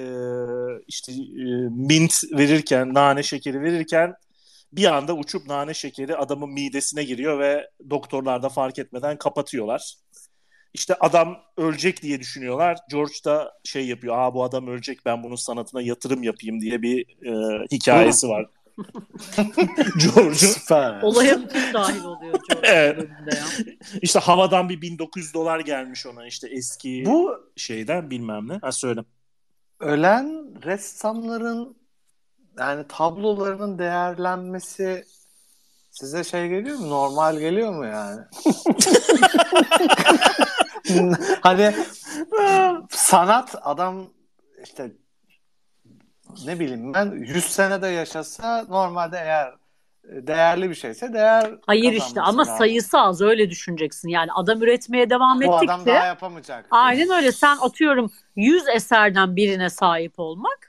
işte 0.87 1.11
e, 1.11 1.15
mint 1.69 2.13
verirken, 2.31 2.93
nane 2.93 3.23
şekeri 3.23 3.61
verirken 3.61 4.15
bir 4.73 4.85
anda 4.85 5.13
uçup 5.15 5.47
nane 5.47 5.73
şekeri 5.73 6.17
adamın 6.17 6.49
midesine 6.49 7.03
giriyor 7.03 7.39
ve 7.39 7.69
doktorlar 7.89 8.43
da 8.43 8.49
fark 8.49 8.79
etmeden 8.79 9.17
kapatıyorlar. 9.17 9.93
İşte 10.73 10.95
adam 10.99 11.37
ölecek 11.57 12.01
diye 12.01 12.19
düşünüyorlar. 12.19 12.77
George 12.91 13.13
da 13.25 13.53
şey 13.63 13.87
yapıyor. 13.87 14.17
Aa 14.17 14.33
bu 14.33 14.43
adam 14.43 14.67
ölecek 14.67 14.99
ben 15.05 15.23
bunun 15.23 15.35
sanatına 15.35 15.81
yatırım 15.81 16.23
yapayım 16.23 16.61
diye 16.61 16.81
bir 16.81 17.01
e, 17.25 17.65
hikayesi 17.71 18.27
var. 18.29 18.45
George'un 19.99 20.33
Süper. 20.33 21.01
Olaya 21.01 21.41
bütün 21.41 21.73
dahil 21.73 22.03
oluyor 22.03 22.39
George 22.49 22.67
Evet. 22.67 23.09
ya. 23.33 23.65
İşte 24.01 24.19
havadan 24.19 24.69
bir 24.69 24.81
1900 24.81 25.33
dolar 25.33 25.59
gelmiş 25.59 26.05
ona 26.05 26.27
işte 26.27 26.47
eski 26.51 27.03
Bu 27.05 27.35
şeyden 27.55 28.09
bilmem 28.09 28.47
ne. 28.47 28.57
Ha 28.61 28.71
söyle. 28.71 29.01
ölen 29.79 30.45
ressamların 30.63 31.78
yani 32.57 32.87
tablolarının 32.87 33.79
değerlenmesi 33.79 35.05
size 35.91 36.23
şey 36.23 36.49
geliyor 36.49 36.77
mu? 36.77 36.89
Normal 36.89 37.37
geliyor 37.37 37.73
mu 37.73 37.85
yani? 37.85 38.21
hani 41.41 41.75
sanat 42.89 43.55
adam 43.61 44.05
işte 44.63 44.91
ne 46.45 46.59
bileyim 46.59 46.93
ben 46.93 47.11
100 47.11 47.45
senede 47.45 47.87
yaşasa 47.87 48.65
normalde 48.69 49.17
eğer 49.17 49.53
değerli 50.03 50.69
bir 50.69 50.75
şeyse 50.75 51.13
değer 51.13 51.51
Hayır 51.65 51.93
işte 51.93 52.21
ama 52.21 52.41
lazım. 52.41 52.57
sayısı 52.57 52.99
az 52.99 53.21
öyle 53.21 53.49
düşüneceksin. 53.49 54.09
Yani 54.09 54.31
adam 54.35 54.61
üretmeye 54.63 55.09
devam 55.09 55.41
bu 55.41 55.55
adam 55.55 55.79
ettikçe 55.79 55.95
daha 55.95 56.05
yapamayacak. 56.05 56.65
aynen 56.71 57.09
öyle 57.09 57.31
sen 57.31 57.57
atıyorum 57.61 58.11
100 58.35 58.67
eserden 58.67 59.35
birine 59.35 59.69
sahip 59.69 60.13
olmak 60.19 60.68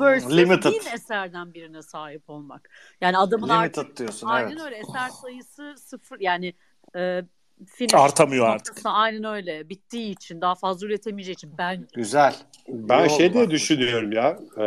versus 0.00 0.36
limited. 0.36 0.72
1000 0.72 0.94
eserden 0.94 1.54
birine 1.54 1.82
sahip 1.82 2.30
olmak. 2.30 2.70
Yani 3.00 3.18
adamın 3.18 3.48
Limited 3.48 3.76
artık 3.78 3.96
diyorsun 3.96 4.26
aynen 4.26 4.50
evet. 4.50 4.60
öyle 4.60 4.76
eser 4.76 5.08
sayısı 5.08 5.74
sıfır 5.76 6.20
yani 6.20 6.54
e, 6.96 7.22
finish 7.66 7.94
Artamıyor 7.94 8.48
artık. 8.48 8.80
aynen 8.84 9.24
öyle 9.24 9.68
bittiği 9.68 10.12
için 10.12 10.40
daha 10.40 10.54
fazla 10.54 10.86
üretemeyeceği 10.86 11.34
için 11.34 11.54
ben 11.58 11.86
Güzel. 11.94 12.36
Ben 12.68 13.08
şey 13.08 13.32
diye 13.32 13.50
düşünüyorum 13.50 14.12
ya 14.12 14.38
e, 14.56 14.64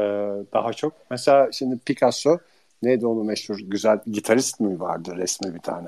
daha 0.53 0.74
çok. 0.74 0.94
Mesela 1.12 1.51
şimdi 1.51 1.79
Picasso 1.79 2.38
neydi 2.84 3.08
onun 3.08 3.25
meşhur 3.25 3.60
güzel 3.60 4.00
gitarist 4.12 4.60
mi 4.60 4.79
vardı 4.79 5.13
resmi 5.17 5.55
bir 5.55 5.60
tane. 5.60 5.88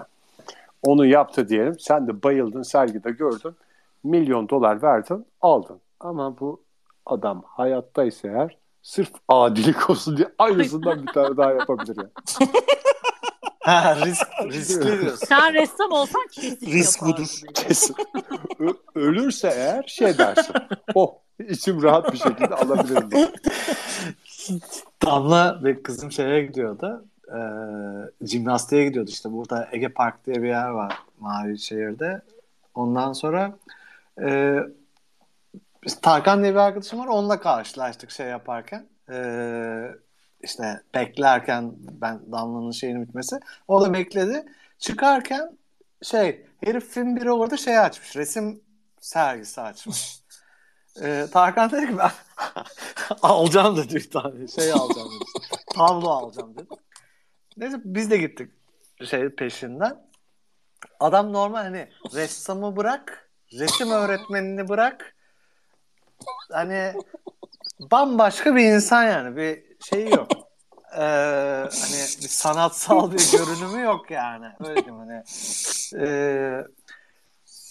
Onu 0.83 1.05
yaptı 1.05 1.49
diyelim. 1.49 1.79
Sen 1.79 2.07
de 2.07 2.23
bayıldın 2.23 2.61
sergide 2.61 3.11
gördün. 3.11 3.55
Milyon 4.03 4.49
dolar 4.49 4.81
verdin 4.81 5.25
aldın. 5.41 5.81
Ama 5.99 6.39
bu 6.39 6.63
adam 7.05 7.43
hayattaysa 7.47 8.27
eğer 8.27 8.57
sırf 8.87 9.11
adilik 9.27 9.89
olsun 9.89 10.17
diye 10.17 10.27
aynısından 10.37 11.07
bir 11.07 11.11
tane 11.13 11.37
daha 11.37 11.51
yapabilir 11.53 11.97
ya. 11.97 12.09
Ha, 13.59 13.95
risk, 14.05 14.27
riskli 14.43 15.01
diyorsun. 15.01 15.25
sen 15.25 15.53
ressam 15.53 15.91
olsan 15.91 16.21
kesin 16.31 16.67
Risk 16.71 17.01
yapardın. 17.01 17.23
budur. 17.23 17.53
Kesin. 17.53 17.95
Ö- 18.59 18.73
ölürse 19.01 19.47
eğer 19.55 19.83
şey 19.87 20.17
dersin. 20.17 20.55
Oh 20.95 21.13
içim 21.49 21.83
rahat 21.83 22.13
bir 22.13 22.17
şekilde 22.17 22.55
alabilirim. 22.55 23.09
Damla 25.05 25.59
ve 25.63 25.83
kızım 25.83 26.11
şeye 26.11 26.45
gidiyordu. 26.45 27.05
E, 27.27 27.39
jimnastiğe 28.27 28.83
gidiyordu 28.87 29.09
işte. 29.09 29.31
Burada 29.31 29.67
Ege 29.71 29.89
Park 29.89 30.25
diye 30.25 30.35
bir 30.35 30.47
yer 30.47 30.69
var 30.69 30.97
Mavişehir'de. 31.19 32.21
Ondan 32.75 33.13
sonra 33.13 33.57
e, 34.21 34.57
Tarkan 36.01 36.43
diye 36.43 36.53
bir 36.53 36.59
arkadaşım 36.59 36.99
var. 36.99 37.07
Onunla 37.07 37.39
karşılaştık 37.39 38.11
şey 38.11 38.27
yaparken. 38.27 38.89
E, 39.11 39.17
işte 40.43 40.81
beklerken 40.95 41.73
ben 41.77 42.31
Damla'nın 42.31 42.71
şeyini 42.71 43.07
bitmesi. 43.07 43.39
O 43.67 43.81
da 43.81 43.93
bekledi. 43.93 44.45
Çıkarken 44.79 45.57
şey 46.03 46.45
herif 46.63 46.89
film 46.89 47.15
biri 47.15 47.31
orada 47.31 47.57
şey 47.57 47.79
açmış. 47.79 48.15
Resim 48.15 48.61
sergisi 49.01 49.61
açmış. 49.61 50.19
Ee, 51.03 51.27
Tarkan 51.31 51.71
dedi 51.71 51.87
ki 51.87 51.97
ben 51.97 52.11
alacağım 53.21 53.77
dedi 53.77 53.95
bir 53.95 54.09
tane 54.09 54.47
şey 54.47 54.71
alacağım 54.71 55.09
dedi. 55.09 55.53
Tablo 55.75 56.09
alacağım 56.09 56.55
dedi. 56.57 56.67
Neyse 57.57 57.77
biz 57.85 58.11
de 58.11 58.17
gittik 58.17 58.51
şey 59.09 59.29
peşinden. 59.29 60.07
Adam 60.99 61.33
normal 61.33 61.63
hani 61.63 61.89
ressamı 62.13 62.75
bırak, 62.75 63.29
resim 63.53 63.91
öğretmenini 63.91 64.69
bırak. 64.69 65.15
Hani 66.51 66.93
bambaşka 67.79 68.55
bir 68.55 68.63
insan 68.73 69.03
yani 69.03 69.37
bir 69.37 69.63
şeyi 69.85 70.09
yok. 70.11 70.27
Ee, 70.93 71.01
hani 71.81 72.01
bir 72.21 72.27
sanatsal 72.27 73.11
bir 73.11 73.31
görünümü 73.31 73.81
yok 73.81 74.11
yani. 74.11 74.45
Öyle 74.59 74.75
diyeyim 74.75 74.95
hani. 74.97 75.23
Ee, 75.95 76.63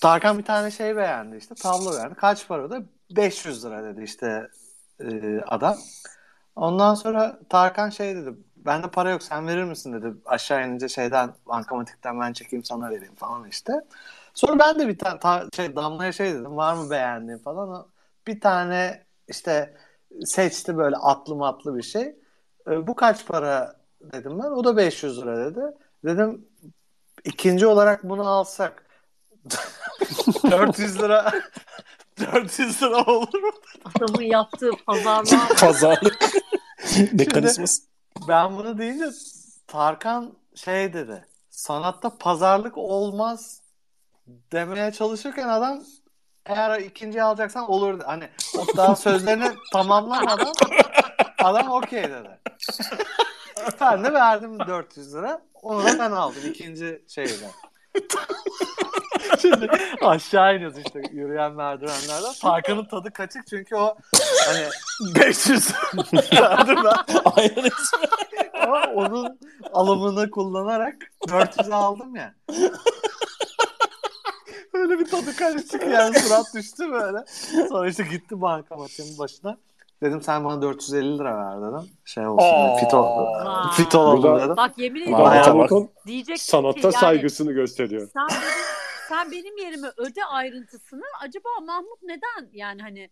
Tarkan 0.00 0.38
bir 0.38 0.44
tane 0.44 0.70
şey 0.70 0.96
beğendi 0.96 1.36
işte 1.36 1.54
tablo 1.54 1.92
beğendi. 1.92 2.14
Kaç 2.14 2.48
para 2.48 2.70
da? 2.70 2.82
500 3.10 3.64
lira 3.64 3.84
dedi 3.84 4.02
işte 4.02 4.48
e, 5.00 5.40
adam. 5.40 5.76
Ondan 6.56 6.94
sonra 6.94 7.38
Tarkan 7.48 7.90
şey 7.90 8.16
dedi. 8.16 8.30
Bende 8.56 8.88
para 8.88 9.10
yok 9.10 9.22
sen 9.22 9.46
verir 9.46 9.64
misin 9.64 9.92
dedi. 9.92 10.14
Aşağı 10.26 10.68
inince 10.68 10.88
şeyden 10.88 11.30
bankamatikten 11.46 12.20
ben 12.20 12.32
çekeyim 12.32 12.64
sana 12.64 12.90
vereyim 12.90 13.14
falan 13.14 13.48
işte. 13.48 13.72
Sonra 14.34 14.58
ben 14.58 14.78
de 14.78 14.88
bir 14.88 14.98
tane 14.98 15.18
ta- 15.18 15.46
şey 15.56 15.76
Damla'ya 15.76 16.12
şey 16.12 16.34
dedim. 16.34 16.56
Var 16.56 16.74
mı 16.74 16.90
beğendiğin 16.90 17.38
falan. 17.38 17.86
Bir 18.26 18.40
tane 18.40 19.06
işte 19.28 19.76
seçti 20.24 20.76
böyle 20.76 20.96
atlı 20.96 21.36
matlı 21.36 21.76
bir 21.76 21.82
şey. 21.82 22.16
E, 22.70 22.86
bu 22.86 22.94
kaç 22.94 23.26
para 23.26 23.76
dedim 24.00 24.38
ben. 24.38 24.50
O 24.50 24.64
da 24.64 24.76
500 24.76 25.18
lira 25.18 25.36
dedi. 25.36 25.60
Dedim 26.04 26.48
ikinci 27.24 27.66
olarak 27.66 28.04
bunu 28.04 28.28
alsak 28.28 28.86
400 30.50 30.98
lira 30.98 31.32
400 32.32 32.82
lira 32.82 33.04
olur 33.04 33.42
mu? 33.42 33.50
Adamın 33.84 34.22
yaptığı 34.22 34.70
pazarlığa 34.86 35.48
Pazarlık 35.60 36.18
mekanizması. 37.12 37.82
Ben 38.28 38.56
bunu 38.56 38.78
deyince 38.78 39.10
Tarkan 39.66 40.32
şey 40.54 40.92
dedi. 40.92 41.26
Sanatta 41.50 42.18
pazarlık 42.18 42.78
olmaz 42.78 43.60
demeye 44.52 44.92
çalışırken 44.92 45.48
adam 45.48 45.82
eğer 46.46 46.80
ikinciyi 46.80 47.22
alacaksan 47.22 47.70
olur. 47.70 48.00
Hani 48.06 48.28
o 48.58 48.76
daha 48.76 48.96
sözlerini 48.96 49.50
tamamlamadan 49.72 50.52
adam 51.38 51.70
okey 51.70 52.02
dedi. 52.02 52.38
Ben 53.80 54.04
de 54.04 54.12
verdim 54.12 54.58
400 54.58 55.14
lira. 55.14 55.40
Onu 55.62 55.84
da 55.84 55.98
ben 55.98 56.10
aldım 56.10 56.42
ikinci 56.44 57.02
şeyden. 57.08 57.50
Şimdi 59.40 59.68
aşağı 60.02 60.56
iniyoruz 60.56 60.78
işte 60.78 61.02
yürüyen 61.12 61.52
merdivenlerden. 61.52 62.32
Tarkan'ın 62.42 62.84
tadı 62.84 63.12
kaçık 63.12 63.46
çünkü 63.46 63.76
o 63.76 63.96
hani 64.46 64.66
500 65.14 65.72
verdim 66.32 66.76
ben. 66.84 67.20
Aynen. 67.24 67.70
Ama 68.62 68.82
onun 68.94 69.38
alımını 69.72 70.30
kullanarak 70.30 70.96
400 71.28 71.70
aldım 71.70 72.16
ya. 72.16 72.34
Öyle 74.76 74.98
bir 74.98 75.04
tadı 75.04 75.36
karışık 75.36 75.82
yani 75.82 76.18
surat 76.18 76.54
düştü 76.54 76.92
böyle. 76.92 77.18
Sonra 77.68 77.88
işte 77.88 78.02
gitti 78.10 78.40
bankamatiğin 78.40 79.18
başına. 79.18 79.56
Dedim 80.02 80.22
sen 80.22 80.44
bana 80.44 80.62
450 80.62 81.18
lira 81.18 81.38
ver 81.38 81.60
dedim. 81.72 81.90
Şey 82.04 82.26
olsun 82.26 82.46
Aa. 82.46 82.76
fit, 82.76 82.94
ol, 82.94 83.04
Aa. 83.04 83.70
fit 83.72 83.94
olalım 83.94 84.22
Burada- 84.22 84.44
dedim. 84.44 84.56
Bak 84.56 84.78
yemin 84.78 85.00
ediyorum 85.02 85.24
Bayağı 85.24 85.54
Mahmut'un 85.54 85.88
diyecek 86.06 86.40
sanatta 86.40 86.72
ki 86.80 86.84
yani 86.84 86.92
saygısını 86.94 87.52
gösteriyor. 87.52 88.08
sen 88.12 88.26
benim, 88.30 88.64
sen 89.08 89.30
benim 89.30 89.56
yerime 89.56 89.88
öde 89.96 90.24
ayrıntısını 90.24 91.02
acaba 91.22 91.48
Mahmut 91.66 92.02
neden 92.02 92.48
yani 92.52 92.82
hani 92.82 93.10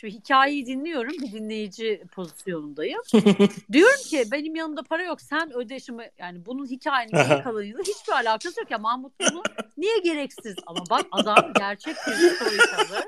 şu 0.00 0.06
hikayeyi 0.06 0.66
dinliyorum. 0.66 1.12
Bir 1.12 1.32
dinleyici 1.32 2.02
pozisyonundayım. 2.12 3.00
Diyorum 3.72 4.02
ki 4.10 4.24
benim 4.32 4.56
yanımda 4.56 4.82
para 4.82 5.02
yok. 5.02 5.20
Sen 5.20 5.52
öde 5.52 5.80
şimdi. 5.80 6.12
Yani 6.18 6.46
bunun 6.46 6.66
hikayenin 6.66 7.12
geri 7.12 7.42
kalanıyla 7.42 7.80
hiçbir 7.80 8.12
alakası 8.12 8.60
yok. 8.60 8.70
Ya 8.70 8.78
Mahmut 8.78 9.12
bunu 9.20 9.42
niye 9.76 9.98
gereksiz? 9.98 10.54
Ama 10.66 10.80
bak 10.90 11.06
adam 11.12 11.52
gerçek 11.58 11.96
bir 12.06 12.12
storyteller. 12.12 13.04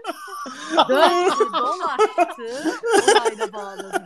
4 0.89 1.39
dolar 1.53 1.99
çıktı 1.99 2.73
olayla 2.95 3.53
bağladı. 3.53 4.05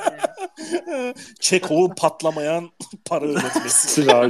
Diye. 0.86 1.14
Çekov'un 1.40 1.94
patlamayan 1.94 2.70
para 3.04 3.24
ödetmesi. 3.24 4.06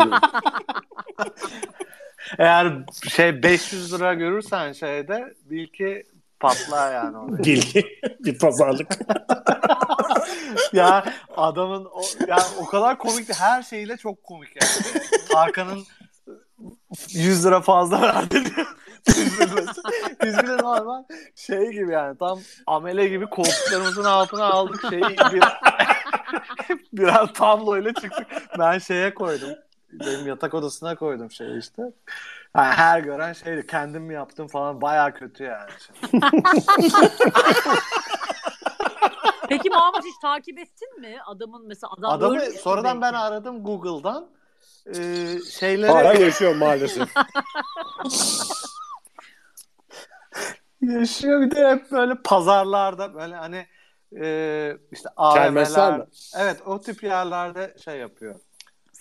Eğer 2.38 2.72
şey 3.08 3.42
500 3.42 3.94
lira 3.94 4.14
görürsen 4.14 4.72
şeyde 4.72 5.34
bil 5.44 5.66
ki 5.66 6.06
patlar 6.48 6.94
yani 6.94 7.18
orada. 7.18 7.44
Bilgi. 7.44 7.86
bir 8.20 8.38
pazarlık. 8.38 8.98
ya 10.72 11.04
adamın 11.36 11.84
o, 11.84 12.02
ya 12.28 12.38
o 12.60 12.66
kadar 12.66 12.98
komikti. 12.98 13.34
Her 13.34 13.62
şeyiyle 13.62 13.96
çok 13.96 14.24
komik 14.24 14.50
yani. 14.62 15.02
Tarkan'ın 15.32 15.84
100 17.08 17.46
lira 17.46 17.60
fazla 17.60 18.02
verdi 18.02 18.44
üzülmesi. 19.08 19.80
Biz 20.24 20.38
bile 20.38 20.56
normal 20.56 21.04
şey 21.34 21.70
gibi 21.70 21.92
yani 21.92 22.18
tam 22.18 22.40
amele 22.66 23.08
gibi 23.08 23.26
koltuklarımızın 23.26 24.04
altına 24.04 24.44
aldık 24.44 24.80
şeyi 24.90 25.02
bir, 25.02 25.42
birer 26.92 27.34
tabloyla 27.34 27.94
çıktık. 27.94 28.26
Ben 28.58 28.78
şeye 28.78 29.14
koydum. 29.14 29.50
Benim 29.92 30.26
yatak 30.26 30.54
odasına 30.54 30.94
koydum 30.94 31.30
şey 31.30 31.58
işte. 31.58 31.82
Yani 32.56 32.74
her 32.74 33.00
gören 33.00 33.32
şeydi. 33.32 33.66
Kendim 33.66 34.02
mi 34.02 34.14
yaptım 34.14 34.48
falan 34.48 34.80
baya 34.80 35.14
kötü 35.14 35.44
yani. 35.44 35.70
Peki 39.48 39.70
Mahmut 39.70 40.04
hiç 40.04 40.18
takip 40.22 40.58
ettin 40.58 41.00
mi? 41.00 41.16
Adamın 41.26 41.66
mesela 41.66 41.92
adam 41.98 42.10
Adamı 42.10 42.40
ölmüş 42.40 42.54
mü 42.54 42.60
sonradan 42.60 43.00
ben 43.00 43.12
belki? 43.12 43.16
aradım 43.16 43.64
Google'dan. 43.64 44.28
Ee, 44.86 45.38
şeyleri 45.50 45.92
Hala 45.92 46.14
yaşıyor 46.14 46.56
maalesef. 46.56 47.08
yaşıyor 50.80 51.40
bir 51.40 51.50
de 51.50 51.70
hep 51.70 51.90
böyle 51.92 52.14
pazarlarda 52.24 53.14
böyle 53.14 53.34
hani 53.34 53.66
e, 54.20 54.76
işte 54.92 55.08
Kermesler 55.34 55.82
AVM'ler. 55.82 55.98
mi? 55.98 56.06
Evet 56.36 56.62
o 56.66 56.80
tip 56.80 57.02
yerlerde 57.02 57.76
şey 57.84 57.98
yapıyor. 57.98 58.34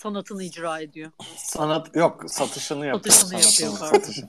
Sanatını 0.03 0.43
icra 0.43 0.79
ediyor. 0.79 1.11
Sanat 1.37 1.95
yok 1.95 2.23
satışını 2.27 2.85
yapıyor. 2.85 3.15
Satışını 3.15 3.41
yapıyor, 3.41 3.79
pardon. 3.79 3.99
satışını. 3.99 4.27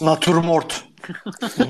Natürmort. 0.00 0.84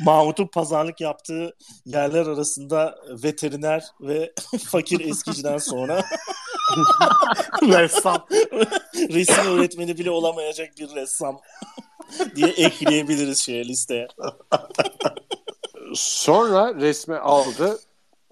Mahmut'un 0.00 0.46
pazarlık 0.46 1.00
yaptığı 1.00 1.56
yerler 1.86 2.26
arasında 2.26 2.98
veteriner 3.22 3.84
ve 4.00 4.32
fakir 4.64 5.00
eskiciden 5.00 5.58
sonra 5.58 6.04
Ressam. 7.62 8.26
resim 8.94 9.46
öğretmeni 9.46 9.98
bile 9.98 10.10
olamayacak 10.10 10.78
bir 10.78 10.94
ressam 10.94 11.40
diye 12.36 12.48
ekleyebiliriz 12.48 13.38
şeye 13.38 13.64
listeye. 13.64 14.08
Sonra 15.94 16.74
resmi 16.74 17.16
aldı. 17.16 17.78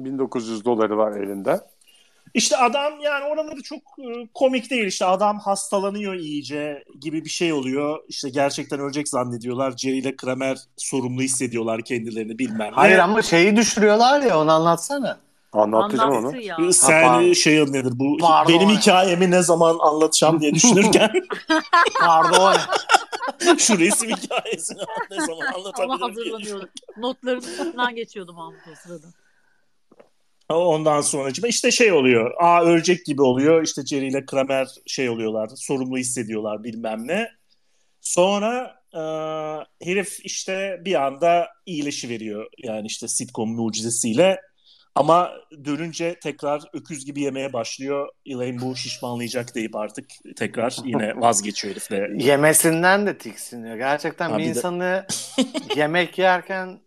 1900 0.04 0.64
doları 0.64 0.98
var 0.98 1.12
elinde. 1.12 1.60
İşte 2.34 2.56
adam 2.56 3.00
yani 3.00 3.24
oraları 3.24 3.62
çok 3.62 3.78
e, 3.78 4.28
komik 4.34 4.70
değil. 4.70 4.86
İşte 4.86 5.04
adam 5.04 5.38
hastalanıyor 5.38 6.14
iyice 6.14 6.84
gibi 7.00 7.24
bir 7.24 7.30
şey 7.30 7.52
oluyor. 7.52 7.98
İşte 8.08 8.28
gerçekten 8.28 8.80
ölecek 8.80 9.08
zannediyorlar. 9.08 9.76
Jerry 9.76 9.98
ile 9.98 10.16
Kramer 10.16 10.58
sorumlu 10.76 11.22
hissediyorlar 11.22 11.82
kendilerini 11.82 12.38
bilmem 12.38 12.70
ne. 12.70 12.74
Hayır 12.74 12.98
ama 12.98 13.22
şeyi 13.22 13.56
düşürüyorlar 13.56 14.20
ya 14.20 14.40
onu 14.40 14.52
anlatsana. 14.52 15.18
Anlattı 15.52 16.04
onu. 16.04 16.40
ya. 16.40 16.56
Sen 16.72 17.06
pardon. 17.06 17.32
şey 17.32 17.60
nedir 17.60 17.92
bu 17.94 18.18
Pardon. 18.18 18.54
benim 18.54 18.68
hikayemi 18.68 19.30
ne 19.30 19.42
zaman 19.42 19.76
anlatacağım 19.80 20.40
diye 20.40 20.54
düşünürken 20.54 21.10
Pardon. 22.00 22.56
şu 23.58 23.78
resim 23.78 24.10
hikayesini 24.10 24.78
ne 25.10 25.20
zaman 25.26 25.46
anlatabilirim 25.54 25.98
diye 25.98 26.08
hazırlanıyordum. 26.08 26.68
Notların 26.96 27.38
üstünden 27.38 27.94
geçiyordum 27.94 28.36
Mahmut 28.36 28.60
o 28.72 28.74
sırada. 28.74 29.06
Ondan 30.54 31.00
sonra 31.00 31.30
işte 31.48 31.70
şey 31.70 31.92
oluyor. 31.92 32.34
Aa 32.38 32.64
ölecek 32.64 33.06
gibi 33.06 33.22
oluyor. 33.22 33.62
İşte 33.62 33.86
Jerry 33.86 34.08
ile 34.08 34.26
Kramer 34.26 34.68
şey 34.86 35.08
oluyorlar. 35.10 35.50
Sorumlu 35.56 35.98
hissediyorlar 35.98 36.64
bilmem 36.64 37.06
ne. 37.06 37.28
Sonra 38.00 38.80
e, 38.94 39.00
herif 39.86 40.18
işte 40.24 40.80
bir 40.84 41.06
anda 41.06 41.48
iyileşiveriyor. 41.66 42.46
Yani 42.58 42.86
işte 42.86 43.08
sitcom 43.08 43.54
mucizesiyle. 43.54 44.40
Ama 44.94 45.32
dönünce 45.64 46.18
tekrar 46.22 46.62
öküz 46.72 47.04
gibi 47.04 47.20
yemeye 47.20 47.52
başlıyor. 47.52 48.08
Elaine 48.26 48.60
bu 48.60 48.76
şişmanlayacak 48.76 49.54
deyip 49.54 49.76
artık 49.76 50.06
tekrar 50.36 50.76
yine 50.84 51.16
vazgeçiyor 51.20 51.74
herifle. 51.74 52.08
Yemesinden 52.24 53.06
de 53.06 53.18
tiksiniyor. 53.18 53.76
Gerçekten 53.76 54.30
Ha, 54.30 54.38
bir 54.38 54.42
bir 54.42 54.46
de- 54.46 54.50
insanı 54.50 55.06
yemek 55.76 56.18
yerken 56.18 56.80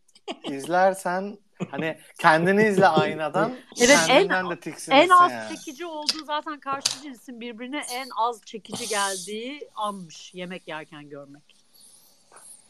izlersen 0.52 1.38
hani 1.72 1.98
kendini 2.20 2.68
izle 2.68 2.88
aynadan 2.88 3.54
Evet, 3.78 4.00
en- 4.10 4.30
de 4.30 4.72
En 4.90 5.10
az 5.10 5.32
yani. 5.32 5.56
çekici 5.56 5.86
olduğu 5.86 6.26
zaten 6.26 6.60
karşı 6.60 7.02
cinsin 7.04 7.42
birbirine 7.42 7.84
en 7.92 8.08
az 8.18 8.42
çekici 8.46 8.88
geldiği 8.88 9.70
anmış 9.76 10.34
yemek 10.34 10.68
yerken 10.68 11.10
görmek. 11.10 11.44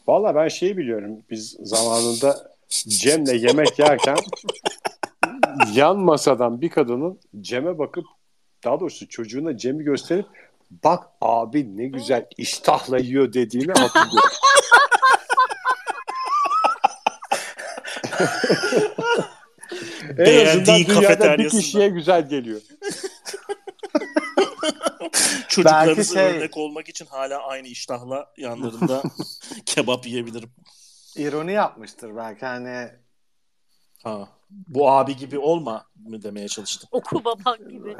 Valla 0.06 0.34
ben 0.34 0.48
şeyi 0.48 0.76
biliyorum. 0.76 1.22
Biz 1.30 1.56
zamanında 1.60 2.50
Cem'le 2.88 3.34
yemek 3.34 3.78
yerken 3.78 4.16
yan 5.74 5.98
masadan 5.98 6.60
bir 6.60 6.68
kadının 6.70 7.20
Cem'e 7.40 7.78
bakıp 7.78 8.04
daha 8.64 8.80
doğrusu 8.80 9.08
çocuğuna 9.08 9.56
Cem'i 9.58 9.84
gösterip 9.84 10.26
bak 10.84 11.04
abi 11.20 11.76
ne 11.76 11.86
güzel 11.86 12.26
iştahla 12.36 12.98
yiyor 12.98 13.32
dediğini 13.32 13.72
hatırlıyorum. 13.72 14.30
en 20.10 20.16
Beğendiği 20.18 20.76
azından 20.76 21.00
dünyada 21.00 21.38
bir 21.38 21.48
kişiye 21.48 21.88
güzel 21.88 22.28
geliyor. 22.28 22.60
Çocuklarınıza 25.48 26.14
şey- 26.14 26.36
örnek 26.36 26.56
olmak 26.56 26.88
için 26.88 27.06
hala 27.06 27.42
aynı 27.42 27.68
iştahla 27.68 28.32
yanlarında 28.36 29.02
kebap 29.66 30.06
yiyebilirim. 30.06 30.50
İroni 31.16 31.52
yapmıştır 31.52 32.16
belki 32.16 32.46
hani 32.46 32.90
Ha. 34.04 34.28
Bu 34.50 34.90
abi 34.90 35.16
gibi 35.16 35.38
olma 35.38 35.86
mı 35.96 36.22
demeye 36.22 36.48
çalıştım. 36.48 36.88
Oku 36.92 37.24
baban 37.24 37.58
gibi. 37.68 37.96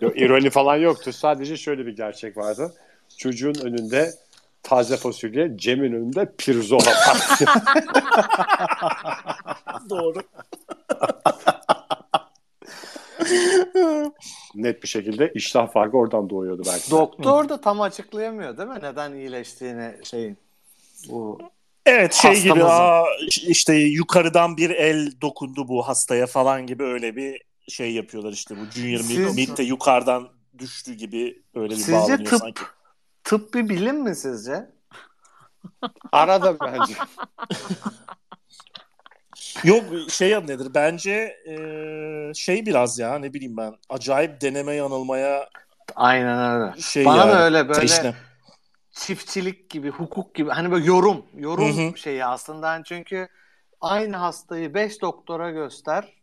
Yok, 0.00 0.20
ironi 0.20 0.50
falan 0.50 0.76
yoktu. 0.76 1.12
Sadece 1.12 1.56
şöyle 1.56 1.86
bir 1.86 1.96
gerçek 1.96 2.36
vardı. 2.36 2.74
Çocuğun 3.18 3.54
önünde 3.54 4.14
taze 4.62 4.96
fasulye, 4.96 5.52
Cem'in 5.56 5.92
önünde 5.92 6.32
pirzola 6.38 6.86
var. 6.90 7.16
Doğru. 9.90 10.22
Net 14.54 14.82
bir 14.82 14.88
şekilde 14.88 15.32
iştah 15.34 15.72
farkı 15.72 15.96
oradan 15.96 16.30
doğuyordu 16.30 16.62
belki. 16.66 16.90
doktor 16.90 17.48
da 17.48 17.60
tam 17.60 17.80
açıklayamıyor 17.80 18.58
değil 18.58 18.68
mi? 18.68 18.78
Neden 18.82 19.12
iyileştiğini 19.12 19.94
şeyin. 20.04 20.38
Bu 21.08 21.38
Evet 21.86 22.14
şey 22.14 22.42
gibi 22.42 22.64
aa, 22.64 23.04
işte 23.48 23.74
yukarıdan 23.74 24.56
bir 24.56 24.70
el 24.70 25.12
dokundu 25.20 25.68
bu 25.68 25.88
hastaya 25.88 26.26
falan 26.26 26.66
gibi 26.66 26.84
öyle 26.84 27.16
bir 27.16 27.42
şey 27.68 27.92
yapıyorlar 27.92 28.32
işte 28.32 28.54
bu 28.56 28.70
Junior 28.80 29.00
Siz- 29.00 29.34
Mid 29.34 29.58
de 29.58 29.62
yukarıdan 29.62 30.28
düştü 30.58 30.94
gibi 30.94 31.42
öyle 31.54 31.70
bir 31.70 31.76
Sizce 31.76 31.92
bağlanıyor 31.92 32.18
tıp- 32.30 32.38
sanki. 32.38 32.62
Tıp 33.24 33.54
bir 33.54 33.68
bilim 33.68 34.02
mi 34.02 34.14
sizce? 34.16 34.70
Arada 36.12 36.60
bence. 36.60 36.94
Yok 39.64 39.84
şey 40.10 40.30
nedir 40.32 40.68
bence 40.74 41.36
e, 41.48 41.54
şey 42.34 42.66
biraz 42.66 42.98
ya 42.98 43.18
ne 43.18 43.34
bileyim 43.34 43.56
ben 43.56 43.74
acayip 43.90 44.40
deneme 44.40 44.74
yanılmaya 44.74 45.48
Aynen 45.96 46.60
öyle. 46.60 46.80
şey 46.80 47.04
Bana 47.04 47.16
yani, 47.16 47.32
da 47.32 47.44
öyle 47.44 47.68
böyle 47.68 47.80
teşne. 47.80 48.14
çiftçilik 48.92 49.70
gibi, 49.70 49.90
hukuk 49.90 50.34
gibi 50.34 50.50
hani 50.50 50.70
böyle 50.70 50.84
yorum, 50.84 51.26
yorum 51.34 51.76
Hı 51.78 51.90
hı. 51.90 51.98
şeyi 51.98 52.24
aslında 52.24 52.68
Hani 52.68 52.84
çünkü 52.84 53.28
aynı 53.80 54.16
hastayı 54.16 54.74
5 54.74 55.02
doktora 55.02 55.50
göster. 55.50 56.22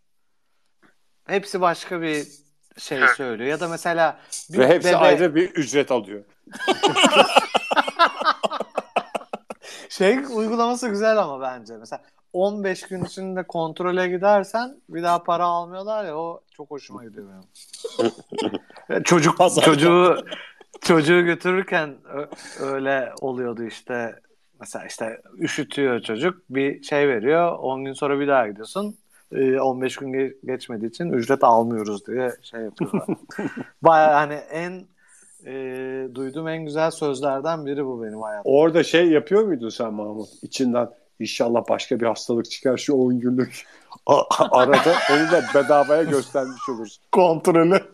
Hepsi 1.27 1.62
başka 1.62 2.01
bir 2.01 2.27
şey 2.77 3.07
söylüyor. 3.07 3.49
Ya 3.49 3.59
da 3.59 3.67
mesela 3.67 4.19
bir 4.53 4.59
Ve 4.59 4.67
hepsi 4.67 4.89
bebe- 4.89 4.95
ayrı 4.95 5.35
bir 5.35 5.49
ücret 5.49 5.91
alıyor. 5.91 6.23
şey 9.89 10.17
uygulaması 10.35 10.89
güzel 10.89 11.17
ama 11.17 11.41
bence. 11.41 11.77
Mesela 11.77 12.01
15 12.33 12.81
gün 12.81 13.03
içinde 13.03 13.43
kontrole 13.43 14.07
gidersen 14.07 14.75
bir 14.89 15.03
daha 15.03 15.23
para 15.23 15.43
almıyorlar 15.45 16.05
ya 16.05 16.17
o 16.17 16.41
çok 16.51 16.71
hoşuma 16.71 17.05
gidiyor 17.05 17.27
benim. 17.29 17.43
Çocuk 19.03 19.38
Pazar. 19.38 19.63
çocuğu 19.63 20.17
çocuğu 20.81 21.25
götürürken 21.25 21.95
öyle 22.59 23.13
oluyordu 23.21 23.63
işte. 23.63 24.15
Mesela 24.59 24.85
işte 24.85 25.21
üşütüyor 25.38 26.01
çocuk 26.01 26.41
bir 26.49 26.83
şey 26.83 27.07
veriyor 27.07 27.51
10 27.59 27.85
gün 27.85 27.93
sonra 27.93 28.19
bir 28.19 28.27
daha 28.27 28.47
gidiyorsun. 28.47 28.97
Ee, 29.31 29.59
15 29.59 29.95
gün 29.95 30.13
ge- 30.13 30.33
geçmediği 30.45 30.89
için 30.89 31.12
ücret 31.12 31.43
almıyoruz 31.43 32.07
diye 32.07 32.31
şey 32.41 32.62
yapıyorlar. 32.62 33.07
Baya 33.81 34.15
hani 34.15 34.33
en 34.33 34.88
e, 35.45 35.52
duyduğum 36.15 36.47
en 36.47 36.65
güzel 36.65 36.91
sözlerden 36.91 37.65
biri 37.65 37.86
bu 37.86 38.04
benim 38.04 38.21
hayatımda. 38.21 38.56
Orada 38.56 38.84
şey 38.84 39.08
yapıyor 39.08 39.43
muydun 39.43 39.69
sen 39.69 39.93
Mahmut? 39.93 40.30
İçinden 40.41 40.89
inşallah 41.19 41.69
başka 41.69 41.99
bir 41.99 42.06
hastalık 42.06 42.52
çıkar 42.52 42.78
şu 42.78 42.93
10 42.93 43.19
günlük 43.19 43.65
arada 44.52 44.93
onu 45.12 45.32
da 45.32 45.43
bedavaya 45.56 46.04
göstermiş 46.04 46.69
oluruz. 46.69 46.99
Kontrolü. 47.12 47.80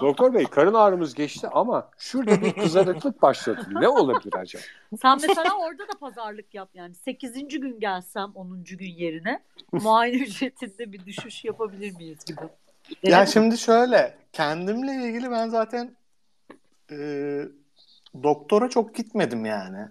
Doktor 0.00 0.34
bey 0.34 0.44
karın 0.44 0.74
ağrımız 0.74 1.14
geçti 1.14 1.48
ama 1.52 1.90
şurada 1.98 2.42
bir 2.42 2.52
kızarıklık 2.52 3.22
başladı. 3.22 3.66
Ne 3.80 3.88
olabilir 3.88 4.34
acaba? 4.36 4.62
Sen 5.02 5.18
mesela 5.22 5.58
orada 5.58 5.82
da 5.82 5.98
pazarlık 6.00 6.54
yap 6.54 6.68
yani. 6.74 6.94
8. 6.94 7.48
gün 7.48 7.80
gelsem 7.80 8.32
10. 8.34 8.64
gün 8.64 8.86
yerine 8.86 9.42
muayene 9.72 10.16
ücretinde 10.16 10.92
bir 10.92 11.06
düşüş 11.06 11.44
yapabilir 11.44 11.96
miyiz 11.96 12.24
gibi. 12.24 12.40
Ya 13.02 13.20
mi? 13.20 13.28
şimdi 13.28 13.58
şöyle 13.58 14.18
kendimle 14.32 14.94
ilgili 14.94 15.30
ben 15.30 15.48
zaten 15.48 15.96
e, 16.90 16.96
doktora 18.22 18.68
çok 18.68 18.94
gitmedim 18.94 19.44
yani. 19.44 19.88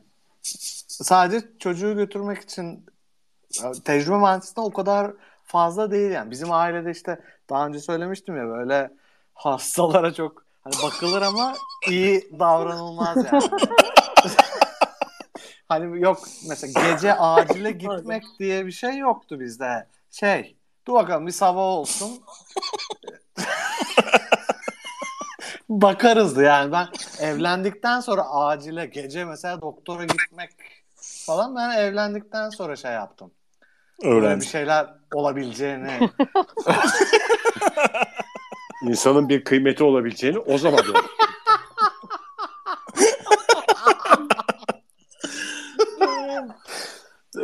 Sadece 0.87 1.47
çocuğu 1.59 1.95
götürmek 1.95 2.41
için 2.41 2.85
tecrübe 3.85 4.17
mühendisliğinde 4.17 4.61
o 4.69 4.73
kadar 4.73 5.13
fazla 5.43 5.91
değil 5.91 6.11
yani. 6.11 6.31
Bizim 6.31 6.51
ailede 6.51 6.91
işte 6.91 7.21
daha 7.49 7.67
önce 7.67 7.79
söylemiştim 7.79 8.37
ya 8.37 8.47
böyle 8.47 8.91
hastalara 9.33 10.13
çok 10.13 10.45
hani 10.63 10.73
bakılır 10.83 11.21
ama 11.21 11.53
iyi 11.89 12.39
davranılmaz 12.39 13.17
yani. 13.17 13.43
hani 15.69 16.01
yok 16.01 16.19
mesela 16.49 16.91
gece 16.91 17.13
acile 17.13 17.71
gitmek 17.71 18.23
diye 18.39 18.65
bir 18.65 18.71
şey 18.71 18.97
yoktu 18.97 19.39
bizde. 19.39 19.87
Şey 20.11 20.55
dur 20.87 20.93
bakalım 20.93 21.27
bir 21.27 21.31
sabah 21.31 21.61
olsun. 21.61 22.21
Bakarızdı 25.71 26.43
yani 26.43 26.71
ben 26.71 26.87
evlendikten 27.19 27.99
sonra 27.99 28.29
acile 28.29 28.85
gece 28.85 29.25
mesela 29.25 29.61
doktora 29.61 30.05
gitmek 30.05 30.49
falan 31.25 31.55
ben 31.55 31.71
evlendikten 31.71 32.49
sonra 32.49 32.75
şey 32.75 32.91
yaptım. 32.91 33.31
Böyle 34.03 34.35
bir 34.35 34.45
şeyler 34.45 34.87
olabileceğini 35.13 35.99
İnsanın 38.83 39.29
bir 39.29 39.43
kıymeti 39.43 39.83
olabileceğini 39.83 40.39
o 40.39 40.57
zaman 40.57 40.83
gördüm. 40.83 41.01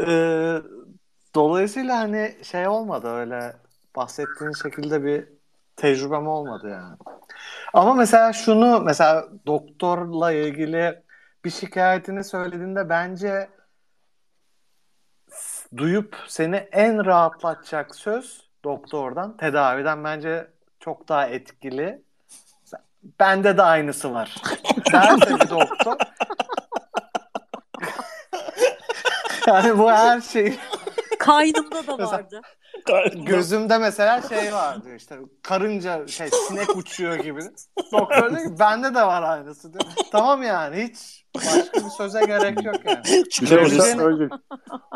Ee, 0.07 0.61
dolayısıyla 1.35 1.97
hani 1.97 2.37
şey 2.43 2.67
olmadı 2.67 3.07
öyle 3.07 3.55
bahsettiğin 3.95 4.51
şekilde 4.63 5.03
bir 5.03 5.36
tecrübem 5.77 6.27
olmadı 6.27 6.69
yani. 6.69 6.95
Ama 7.73 7.93
mesela 7.93 8.33
şunu 8.33 8.79
mesela 8.79 9.27
doktorla 9.45 10.31
ilgili 10.31 11.03
bir 11.45 11.49
şikayetini 11.49 12.23
söylediğinde 12.23 12.89
bence 12.89 13.49
duyup 15.77 16.17
seni 16.27 16.55
en 16.55 17.05
rahatlatacak 17.05 17.95
söz 17.95 18.47
doktordan, 18.63 19.37
tedaviden 19.37 20.03
bence 20.03 20.47
çok 20.79 21.09
daha 21.09 21.27
etkili. 21.27 22.01
Bende 23.19 23.57
de 23.57 23.63
aynısı 23.63 24.13
var. 24.13 24.35
Derse 24.93 25.35
bir 25.35 25.49
doktor. 25.49 25.97
yani 29.47 29.77
bu 29.77 29.91
her 29.91 30.21
şey 30.21 30.59
Kaynımda 31.19 31.87
da 31.87 31.97
Mesela- 31.97 32.27
gözümde 33.15 33.77
mesela 33.77 34.21
şey 34.21 34.53
vardı 34.53 34.95
işte 34.95 35.17
karınca 35.43 36.07
şey 36.07 36.29
sinek 36.47 36.75
uçuyor 36.77 37.15
gibi. 37.15 37.41
Doktor 37.91 38.29
diyor 38.29 38.43
ki 38.43 38.59
bende 38.59 38.95
de 38.95 39.01
var 39.01 39.23
aynısı 39.23 39.73
diyor. 39.73 39.83
Tamam 40.11 40.43
yani 40.43 40.83
hiç 40.83 41.25
başka 41.35 41.85
bir 41.85 41.89
söze 41.89 42.25
gerek 42.25 42.63
yok 42.65 42.75
yani. 42.85 43.03
Bir 43.05 43.25
de 43.25 43.29
Çıkar 43.29 43.57
Gözün- 43.57 43.77
mesela 43.77 44.03
önce 44.03 44.29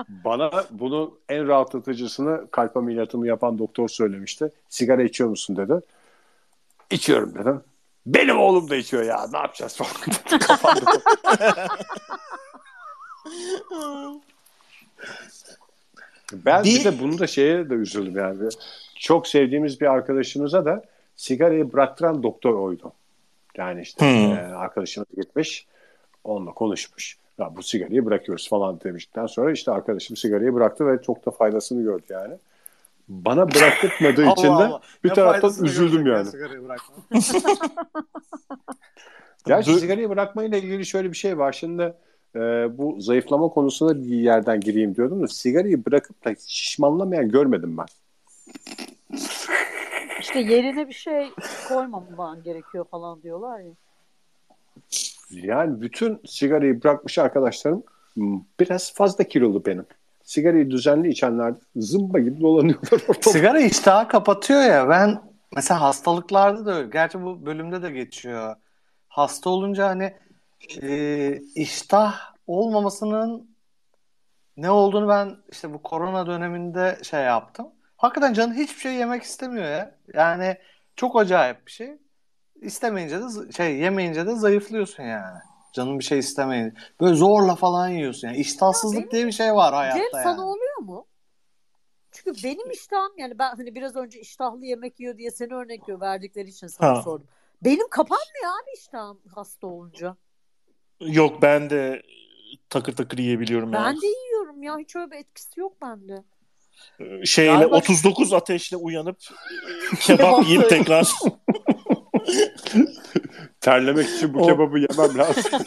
bana 0.09 0.51
bunun 0.71 1.19
en 1.29 1.47
rahatlatıcısını 1.47 2.51
kalp 2.51 2.77
ameliyatımı 2.77 3.27
yapan 3.27 3.59
doktor 3.59 3.87
söylemişti. 3.87 4.49
Sigara 4.69 5.03
içiyor 5.03 5.29
musun 5.29 5.55
dedi. 5.57 5.73
İçiyorum 6.89 7.35
dedim. 7.35 7.61
Benim 8.05 8.39
oğlum 8.39 8.69
da 8.69 8.75
içiyor 8.75 9.03
ya 9.03 9.27
ne 9.31 9.37
yapacağız 9.37 9.77
falan. 9.77 9.91
Kafamda. 10.39 10.91
ben 16.33 16.63
bir... 16.63 16.79
Bir- 16.79 16.83
de 16.83 16.99
bunu 16.99 17.19
da 17.19 17.27
şeye 17.27 17.69
de 17.69 17.73
üzüldüm 17.73 18.17
yani. 18.17 18.49
Çok 18.99 19.27
sevdiğimiz 19.27 19.81
bir 19.81 19.85
arkadaşımıza 19.85 20.65
da 20.65 20.83
sigarayı 21.15 21.73
bıraktıran 21.73 22.23
doktor 22.23 22.53
oydu. 22.53 22.91
Yani 23.57 23.81
işte 23.81 24.05
Hmm. 24.05 24.33
e, 24.33 24.55
arkadaşımız 24.55 25.07
gitmiş 25.17 25.67
onunla 26.23 26.51
konuşmuş. 26.51 27.17
Ya 27.39 27.55
bu 27.55 27.63
sigarayı 27.63 28.05
bırakıyoruz 28.05 28.49
falan 28.49 28.79
demişten 28.83 29.25
sonra 29.25 29.51
işte 29.51 29.71
arkadaşım 29.71 30.17
sigarayı 30.17 30.53
bıraktı 30.53 30.87
ve 30.87 31.01
çok 31.01 31.25
da 31.25 31.31
faydasını 31.31 31.83
gördü 31.83 32.03
yani. 32.09 32.33
Bana 33.07 33.47
bıraktırmadığı 33.53 34.25
için 34.31 34.47
de 34.47 34.51
Allah 34.51 34.81
bir 35.03 35.09
Ne 35.09 35.13
taraftan 35.13 35.65
üzüldüm 35.65 36.05
ya 36.07 36.13
yani. 36.13 36.25
sigarayı 36.25 36.61
Dö- 39.47 39.79
sigarayı 39.79 40.09
bırakmayla 40.09 40.57
ilgili 40.57 40.85
şöyle 40.85 41.11
bir 41.11 41.17
şey 41.17 41.37
var. 41.37 41.51
Şimdi 41.53 41.93
e, 42.35 42.39
bu 42.77 43.01
zayıflama 43.01 43.47
konusuna 43.47 43.95
bir 43.95 44.17
yerden 44.17 44.59
gireyim 44.59 44.95
diyordum 44.95 45.23
da 45.23 45.27
sigarayı 45.27 45.85
bırakıp 45.85 46.25
da 46.25 46.35
şişmanlamayan 46.47 47.29
görmedim 47.29 47.77
ben. 47.77 47.85
İşte 50.19 50.39
yerine 50.39 50.87
bir 50.87 50.93
şey 50.93 51.29
koymaman 51.67 52.43
gerekiyor 52.43 52.85
falan 52.91 53.21
diyorlar 53.23 53.59
ya. 53.59 53.71
Yani 55.31 55.81
bütün 55.81 56.19
sigarayı 56.25 56.83
bırakmış 56.83 57.17
arkadaşlarım 57.17 57.83
m, 58.15 58.39
biraz 58.59 58.93
fazla 58.93 59.23
kilolu 59.23 59.65
benim. 59.65 59.85
Sigarayı 60.23 60.71
düzenli 60.71 61.09
içenler 61.09 61.53
zımba 61.75 62.19
gibi 62.19 62.41
dolanıyorlar 62.41 63.01
ortada. 63.07 63.29
Sigara 63.29 63.59
iştahı 63.59 64.07
kapatıyor 64.07 64.61
ya 64.61 64.89
ben 64.89 65.31
Mesela 65.55 65.81
hastalıklarda 65.81 66.65
da 66.65 66.75
öyle. 66.75 66.89
Gerçi 66.89 67.23
bu 67.23 67.45
bölümde 67.45 67.81
de 67.81 67.91
geçiyor. 67.91 68.55
Hasta 69.07 69.49
olunca 69.49 69.87
hani 69.87 70.13
e, 70.81 71.41
iştah 71.55 72.33
olmamasının 72.47 73.55
ne 74.57 74.71
olduğunu 74.71 75.07
ben 75.07 75.37
işte 75.51 75.73
bu 75.73 75.83
korona 75.83 76.27
döneminde 76.27 76.99
şey 77.03 77.21
yaptım. 77.21 77.67
Hakikaten 77.97 78.33
canın 78.33 78.53
hiçbir 78.53 78.79
şey 78.79 78.93
yemek 78.93 79.23
istemiyor 79.23 79.65
ya. 79.65 79.95
Yani 80.13 80.57
çok 80.95 81.19
acayip 81.19 81.65
bir 81.67 81.71
şey. 81.71 81.97
İstemeyince 82.61 83.19
de 83.19 83.51
şey 83.51 83.77
yemeyince 83.77 84.27
de 84.27 84.35
zayıflıyorsun 84.35 85.03
yani. 85.03 85.37
Canın 85.73 85.99
bir 85.99 86.03
şey 86.03 86.19
istemeyince. 86.19 86.75
Böyle 87.01 87.15
zorla 87.15 87.55
falan 87.55 87.89
yiyorsun. 87.89 88.27
Yani 88.27 88.37
iştahsızlık 88.37 89.11
diye 89.11 89.27
bir 89.27 89.31
şey 89.31 89.53
var 89.53 89.73
hayatta 89.73 89.97
Cem 89.99 90.09
yani. 90.13 90.23
sana 90.23 90.45
oluyor 90.47 90.77
mu? 90.77 91.07
Çünkü 92.11 92.43
benim 92.43 92.71
iştahım 92.71 93.11
yani 93.17 93.39
ben 93.39 93.55
hani 93.55 93.75
biraz 93.75 93.95
önce 93.95 94.19
iştahlı 94.19 94.65
yemek 94.65 94.99
yiyor 94.99 95.17
diye 95.17 95.31
seni 95.31 95.53
örnek 95.53 95.89
verdikleri 95.89 96.49
için 96.49 96.67
sana 96.67 96.97
Ha. 96.97 97.01
sordum. 97.01 97.27
Benim 97.61 97.89
kapanmıyor 97.89 98.51
abi 98.63 98.71
iştahım 98.77 99.21
hasta 99.35 99.67
olunca. 99.67 100.15
Yok 101.01 101.41
ben 101.41 101.69
de 101.69 102.01
takır 102.69 102.95
takır 102.95 103.17
yiyebiliyorum 103.17 103.73
Ben 103.73 103.79
yani. 103.83 104.01
de 104.01 104.07
yiyorum 104.07 104.63
ya 104.63 104.77
hiç 104.77 104.95
öyle 104.95 105.11
bir 105.11 105.15
etkisi 105.17 105.59
yok 105.59 105.73
bende. 105.81 106.23
Şeyle 107.25 107.51
Galiba- 107.51 107.75
39 107.75 108.33
ateşle 108.33 108.77
uyanıp 108.77 109.17
kebap 109.99 110.45
yiyip 110.47 110.69
tekrar 110.69 111.07
Terlemek 113.61 114.09
için 114.09 114.33
bu 114.33 114.39
O- 114.41 114.45
kebabı 114.47 114.79
yemem 114.79 115.17
lazım. 115.17 115.43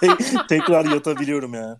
te- 0.00 0.44
tekrar 0.48 0.84
yatabiliyorum 0.84 1.54
yani. 1.54 1.76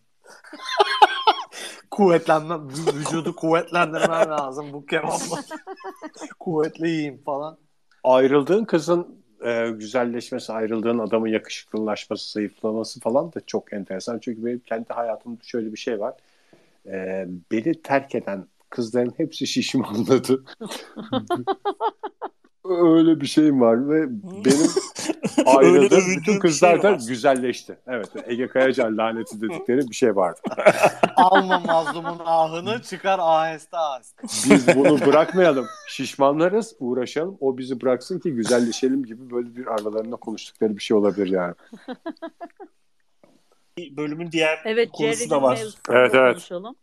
Kuvvetlenme, 1.90 2.54
vü- 2.54 2.94
vücudu 2.94 3.36
kuvvetlendirmen 3.36 4.30
lazım 4.30 4.72
bu 4.72 4.86
kebapla. 4.86 5.42
Kuvvetli 6.40 6.88
yiyeyim 6.88 7.22
falan. 7.24 7.58
Ayrıldığın 8.04 8.64
kızın 8.64 9.23
e, 9.44 9.70
güzelleşmesi, 9.70 10.52
ayrıldığın 10.52 10.98
adamın 10.98 11.28
yakışıklılaşması, 11.28 12.32
zayıflaması 12.32 13.00
falan 13.00 13.32
da 13.32 13.40
çok 13.46 13.72
enteresan. 13.72 14.18
Çünkü 14.18 14.44
benim 14.44 14.58
kendi 14.58 14.92
hayatımda 14.92 15.42
şöyle 15.42 15.72
bir 15.72 15.78
şey 15.78 16.00
var. 16.00 16.14
E, 16.86 17.26
beni 17.52 17.82
terk 17.82 18.14
eden 18.14 18.46
kızların 18.70 19.14
hepsi 19.16 19.46
şişmanladı. 19.46 20.44
Öyle 22.68 23.20
bir 23.20 23.26
şeyim 23.26 23.60
var 23.60 23.88
ve 23.88 24.06
benim 24.44 24.70
ayrıldığım 25.46 26.04
bütün 26.16 26.34
bir 26.34 26.40
kızlar 26.40 26.98
şey 26.98 27.08
güzelleşti. 27.08 27.78
Evet, 27.86 28.08
Ege 28.26 28.46
Kayacan 28.46 28.98
laneti 28.98 29.40
dedikleri 29.40 29.90
bir 29.90 29.94
şey 29.94 30.16
vardı. 30.16 30.40
Alma 31.16 31.58
mazlumun 31.58 32.18
ahını 32.24 32.82
çıkar 32.82 33.18
aheste 33.22 33.76
aheste. 33.76 34.22
Biz 34.22 34.76
bunu 34.76 35.06
bırakmayalım. 35.06 35.66
Şişmanlarız, 35.88 36.76
uğraşalım. 36.78 37.36
O 37.40 37.58
bizi 37.58 37.80
bıraksın 37.80 38.18
ki 38.18 38.32
güzelleşelim 38.32 39.04
gibi 39.04 39.30
böyle 39.30 39.56
bir 39.56 39.66
aralarında 39.66 40.16
konuştukları 40.16 40.76
bir 40.76 40.82
şey 40.82 40.96
olabilir 40.96 41.30
yani. 41.30 41.54
Bölümün 43.96 44.32
diğer 44.32 44.58
Evet 44.64 44.90
konusu 44.92 45.14
Jerry'nin 45.14 45.30
da 45.30 45.42
var. 45.42 45.60
Evet, 45.90 46.14
evet. 46.14 46.32
konuşalım. 46.34 46.76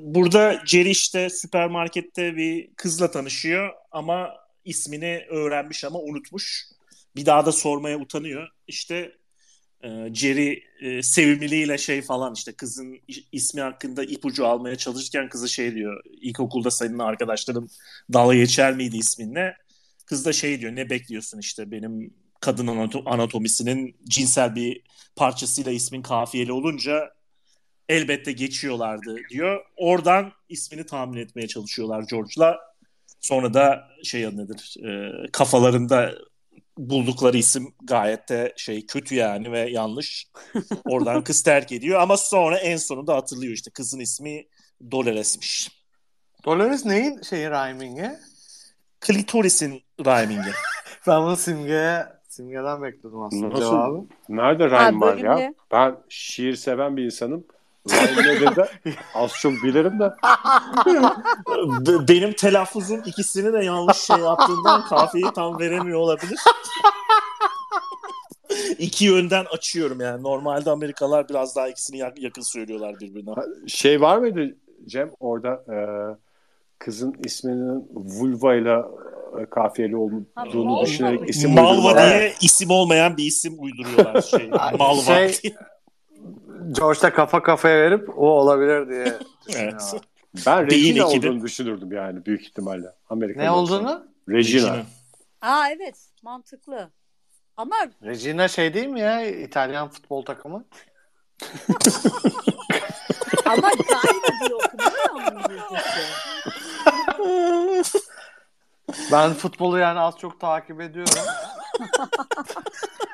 Burada 0.00 0.60
Jerry 0.66 0.90
işte 0.90 1.30
süpermarkette 1.30 2.36
bir 2.36 2.70
kızla 2.76 3.10
tanışıyor 3.10 3.70
ama 3.90 4.39
ismini 4.64 5.26
öğrenmiş 5.30 5.84
ama 5.84 5.98
unutmuş. 5.98 6.66
Bir 7.16 7.26
daha 7.26 7.46
da 7.46 7.52
sormaya 7.52 7.98
utanıyor. 7.98 8.48
İşte 8.66 9.12
e, 9.84 9.88
Jerry 10.14 10.62
e, 10.80 11.02
sevimliliğiyle 11.02 11.78
şey 11.78 12.02
falan 12.02 12.34
işte 12.34 12.52
kızın 12.52 12.98
ismi 13.32 13.60
hakkında 13.60 14.04
ipucu 14.04 14.46
almaya 14.46 14.76
çalışırken 14.76 15.28
kızı 15.28 15.48
şey 15.48 15.74
diyor. 15.74 16.02
İlkokulda 16.20 16.70
senin 16.70 16.98
arkadaşların 16.98 17.68
dalga 18.12 18.34
geçer 18.34 18.74
miydi 18.74 18.96
isminle? 18.96 19.56
Kız 20.06 20.24
da 20.24 20.32
şey 20.32 20.60
diyor 20.60 20.76
ne 20.76 20.90
bekliyorsun 20.90 21.38
işte 21.38 21.70
benim 21.70 22.14
kadın 22.40 22.66
anato- 22.66 23.08
anatomisinin 23.08 23.96
cinsel 24.08 24.54
bir 24.54 24.82
parçasıyla 25.16 25.72
ismin 25.72 26.02
kafiyeli 26.02 26.52
olunca 26.52 27.10
elbette 27.88 28.32
geçiyorlardı 28.32 29.16
diyor. 29.30 29.64
Oradan 29.76 30.32
ismini 30.48 30.86
tahmin 30.86 31.18
etmeye 31.18 31.48
çalışıyorlar 31.48 32.02
George'la. 32.10 32.69
Sonra 33.20 33.54
da 33.54 33.88
şey 34.04 34.26
adı 34.26 34.36
nedir? 34.36 34.76
e, 34.84 35.12
kafalarında 35.32 36.12
buldukları 36.78 37.36
isim 37.36 37.74
gayet 37.82 38.28
de 38.28 38.52
şey 38.56 38.86
kötü 38.86 39.14
yani 39.14 39.52
ve 39.52 39.70
yanlış. 39.70 40.26
Oradan 40.84 41.24
kız 41.24 41.42
terk 41.42 41.72
ediyor 41.72 42.00
ama 42.00 42.16
sonra 42.16 42.58
en 42.58 42.76
sonunda 42.76 43.16
hatırlıyor 43.16 43.52
işte 43.52 43.70
kızın 43.70 44.00
ismi 44.00 44.46
Dolores'miş. 44.90 45.68
Dolores 46.44 46.86
neyin 46.86 47.22
şeyi 47.22 47.50
rhyming'i? 47.50 48.10
Klitoris'in 49.00 49.82
rhyming'i. 50.00 50.50
Ben 51.06 51.22
bunu 51.22 51.36
simgeye 51.36 52.06
simgeden 52.28 52.82
bekliyordum 52.82 53.22
aslında 53.22 53.48
Nasıl? 53.48 53.60
cevabı. 53.60 54.04
Nerede 54.28 54.64
Ha, 54.68 54.88
rhyme 54.88 55.00
var 55.00 55.16
ya? 55.16 55.54
Ben 55.72 55.96
şiir 56.08 56.54
seven 56.56 56.96
bir 56.96 57.04
insanım. 57.04 57.44
Rhyme 57.88 58.22
nedir 58.34 58.56
de 58.56 58.68
az 59.14 59.30
çok 59.40 59.52
bilirim 59.52 59.98
de. 60.00 60.04
Be- 61.86 62.08
Benim 62.08 62.32
telaffuzum 62.32 63.02
ikisini 63.06 63.52
de 63.52 63.64
yanlış 63.64 63.96
şey 63.96 64.16
yaptığından 64.16 64.84
kafiyeyi 64.84 65.32
tam 65.34 65.58
veremiyor 65.58 65.98
olabilir. 65.98 66.38
İki 68.78 69.04
yönden 69.04 69.44
açıyorum 69.44 70.00
yani. 70.00 70.22
Normalde 70.22 70.70
Amerikalılar 70.70 71.28
biraz 71.28 71.56
daha 71.56 71.68
ikisini 71.68 71.98
yak- 71.98 72.22
yakın 72.22 72.42
söylüyorlar 72.42 73.00
birbirine. 73.00 73.30
Şey 73.66 74.00
var 74.00 74.18
mıydı 74.18 74.56
Cem 74.86 75.10
orada 75.20 75.64
e, 75.68 75.76
kızın 76.78 77.14
isminin 77.24 77.88
vulva 77.94 78.54
ile 78.54 78.76
e, 79.40 79.46
kafiyeli 79.50 79.96
olduğunu 79.96 80.82
düşünerek 80.82 81.28
isim 81.30 81.54
Malva 81.54 81.94
diye 82.02 82.32
isim 82.40 82.70
olmayan 82.70 83.16
bir 83.16 83.24
isim 83.24 83.54
uyduruyorlar. 83.58 84.22
Şey, 84.22 84.50
Malva 84.78 85.02
Şey-. 85.02 85.54
George'da 86.72 87.12
kafa 87.12 87.42
kafaya 87.42 87.78
verip 87.82 88.08
o 88.18 88.26
olabilir 88.26 88.88
diye. 88.88 89.18
Evet. 89.56 89.94
Ben 90.46 90.66
Regina 90.66 91.06
olduğunu 91.06 91.42
düşünürdüm 91.42 91.92
yani 91.92 92.26
büyük 92.26 92.42
ihtimalle. 92.42 92.94
Amerika 93.10 93.40
Ne 93.40 93.50
olduğunu? 93.50 94.06
Regina. 94.28 94.72
Regina. 94.72 94.86
Aa 95.40 95.68
evet 95.70 95.96
mantıklı. 96.22 96.90
Ama 97.56 97.76
Regina 98.02 98.48
şey 98.48 98.74
değil 98.74 98.86
mi 98.86 99.00
ya 99.00 99.26
İtalyan 99.26 99.88
futbol 99.88 100.24
takımı? 100.24 100.64
ama 103.46 103.70
China 103.70 104.40
diye 104.40 104.54
okunuyor. 104.54 105.70
Ben 109.12 109.34
futbolu 109.34 109.78
yani 109.78 110.00
az 110.00 110.16
çok 110.18 110.40
takip 110.40 110.80
ediyorum. 110.80 111.14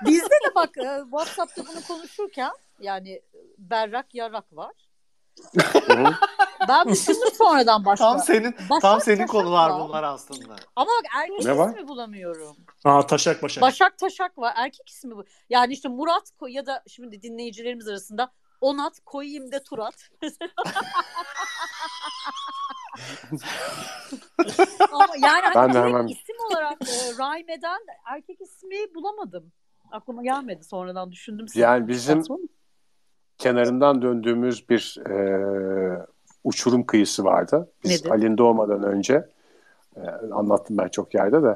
Bizde 0.07 0.31
de 0.31 0.55
bak 0.55 0.79
e, 0.79 1.01
WhatsApp'ta 1.03 1.63
bunu 1.67 1.83
konuşurken 1.89 2.53
yani 2.81 3.23
berrak 3.71 4.15
yarak 4.15 4.57
var. 4.57 4.73
Ben 6.69 6.89
düşündüm 6.89 7.31
sonradan 7.39 7.85
başka. 7.85 8.05
Tam 8.05 8.19
senin 8.19 8.55
Başak 8.71 8.83
tam 8.83 9.01
senin 9.01 9.27
konular 9.27 9.71
var. 9.71 9.81
bunlar 9.89 10.03
aslında. 10.03 10.57
Ama 10.77 10.91
bak 10.91 11.05
erkek 11.17 11.45
Ne 11.45 11.59
var? 11.59 11.69
ismi 11.69 11.89
bulamıyorum. 11.89 12.57
Aa 12.85 13.07
taşak 13.07 13.43
başak. 13.43 13.63
Başak 13.63 13.99
Taşak 13.99 14.39
var. 14.39 14.53
Erkek 14.57 14.89
ismi 14.89 15.17
bu. 15.17 15.25
Yani 15.51 15.73
işte 15.73 15.89
Murat 15.89 16.31
Ko- 16.41 16.51
ya 16.51 16.67
da 16.67 16.83
şimdi 16.89 17.23
dinleyicilerimiz 17.23 17.89
arasında 17.89 18.33
Onat 18.61 19.01
koyayım 19.05 19.53
de 19.53 19.63
Turat. 19.63 19.95
Ama 24.93 25.07
yani 25.23 25.43
hani 25.43 25.55
Ben 25.55 25.75
de 25.75 25.79
hemen- 25.83 26.07
isim 26.07 26.37
olarak 26.51 26.83
e, 26.83 26.87
rhyme 27.13 27.53
eden 27.53 27.81
erkek 28.15 28.41
ismi 28.41 28.95
bulamadım. 28.95 29.53
Aklıma 29.91 30.23
gelmedi. 30.23 30.65
Sonradan 30.65 31.13
düşündüm. 31.13 31.47
Yani 31.55 31.89
bizim-? 31.89 32.25
Kenarından 33.39 34.03
döndüğümüz 34.03 34.69
bir 34.69 34.99
e, 35.11 36.07
uçurum 36.45 36.87
kıyısı 36.87 37.25
vardı. 37.25 37.69
Biz 37.85 37.91
Nedir? 37.91 38.11
Ali'nin 38.11 38.39
doğmadan 38.39 38.83
önce 38.83 39.29
e, 39.97 40.01
anlattım 40.33 40.79
ben 40.79 40.89
çok 40.89 41.15
yerde 41.15 41.43
de 41.43 41.55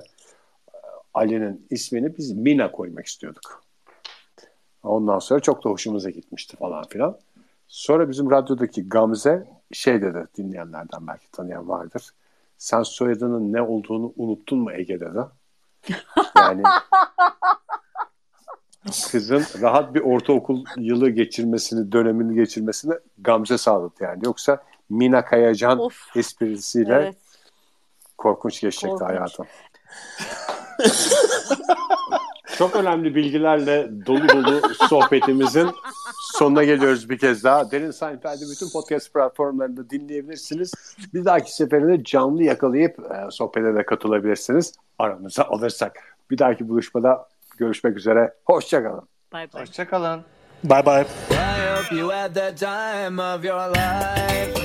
Ali'nin 1.15 1.67
ismini 1.71 2.17
biz 2.17 2.33
Mina 2.33 2.73
koymak 2.73 3.07
istiyorduk. 3.07 3.63
Ondan 4.83 5.19
sonra 5.19 5.41
çok 5.41 5.65
da 5.65 5.71
hoşumuza 5.71 6.11
gitmişti 6.11 6.57
falan 6.57 6.85
filan. 6.89 7.19
Sonra 7.69 8.11
bizim 8.11 8.31
radyodaki 8.31 8.89
Gamze 8.89 9.49
şey 9.73 10.03
dedi 10.03 10.27
dinleyenlerden 10.37 11.07
belki 11.07 11.31
tanıyan 11.31 11.69
vardır. 11.69 12.11
Sen 12.59 12.83
soyadının 12.83 13.53
ne 13.53 13.63
olduğunu 13.63 14.13
unuttun 14.17 14.59
mu 14.59 14.73
Ege 14.73 15.01
dedi. 15.01 15.21
Yani 16.37 16.63
kızın 19.13 19.45
rahat 19.63 19.95
bir 19.95 20.01
ortaokul 20.01 20.65
yılı 20.77 21.11
geçirmesini, 21.11 21.93
dönemini 21.93 22.35
geçirmesini 22.35 22.95
Gamze 23.19 23.59
sağladı 23.59 23.95
yani. 24.01 24.21
Yoksa 24.25 24.63
Mina 24.91 25.25
Kayacan 25.25 25.79
Of. 25.79 26.17
esprisiyle 26.17 26.95
Evet. 26.95 27.17
korkunç 28.19 28.61
geçecekti 28.61 28.89
Korkunç. 28.89 29.09
hayatım. 29.11 29.47
Çok 32.59 32.77
önemli 32.77 33.15
bilgilerle 33.15 33.91
dolu 34.07 34.29
dolu 34.29 34.75
sohbetimizin 34.75 35.69
sonuna 36.33 36.65
geliyoruz 36.65 37.11
bir 37.11 37.19
kez 37.19 37.45
daha. 37.45 37.71
Derin 37.71 37.91
Seinfeld'i 37.91 38.45
bütün 38.51 38.71
podcast 38.71 39.15
platformlarında 39.15 39.91
dinleyebilirsiniz. 39.91 40.73
Bir 41.15 41.25
dahaki 41.25 41.55
seferinde 41.55 42.05
canlı 42.05 42.43
yakalayıp 42.43 42.99
e, 42.99 43.31
sohbete 43.31 43.75
de 43.75 43.87
katılabilirsiniz. 43.87 44.75
Aramıza 44.99 45.45
alırsak. 45.45 46.17
Bir 46.31 46.39
dahaki 46.39 46.69
buluşmada 46.69 47.29
görüşmek 47.61 47.97
üzere. 47.97 48.35
Hoşçakalın. 48.45 49.09
Bye 49.33 49.49
bye. 49.55 49.61
Hoşçakalın. 49.63 50.21
Bye 50.65 50.87
bye. 50.87 51.07
I 51.31 51.77
hope 51.77 51.97
you 51.97 52.11
had 52.13 52.35
the 52.35 52.55
time 52.55 53.23
of 53.23 53.45
your 53.45 53.69
life. 53.71 54.61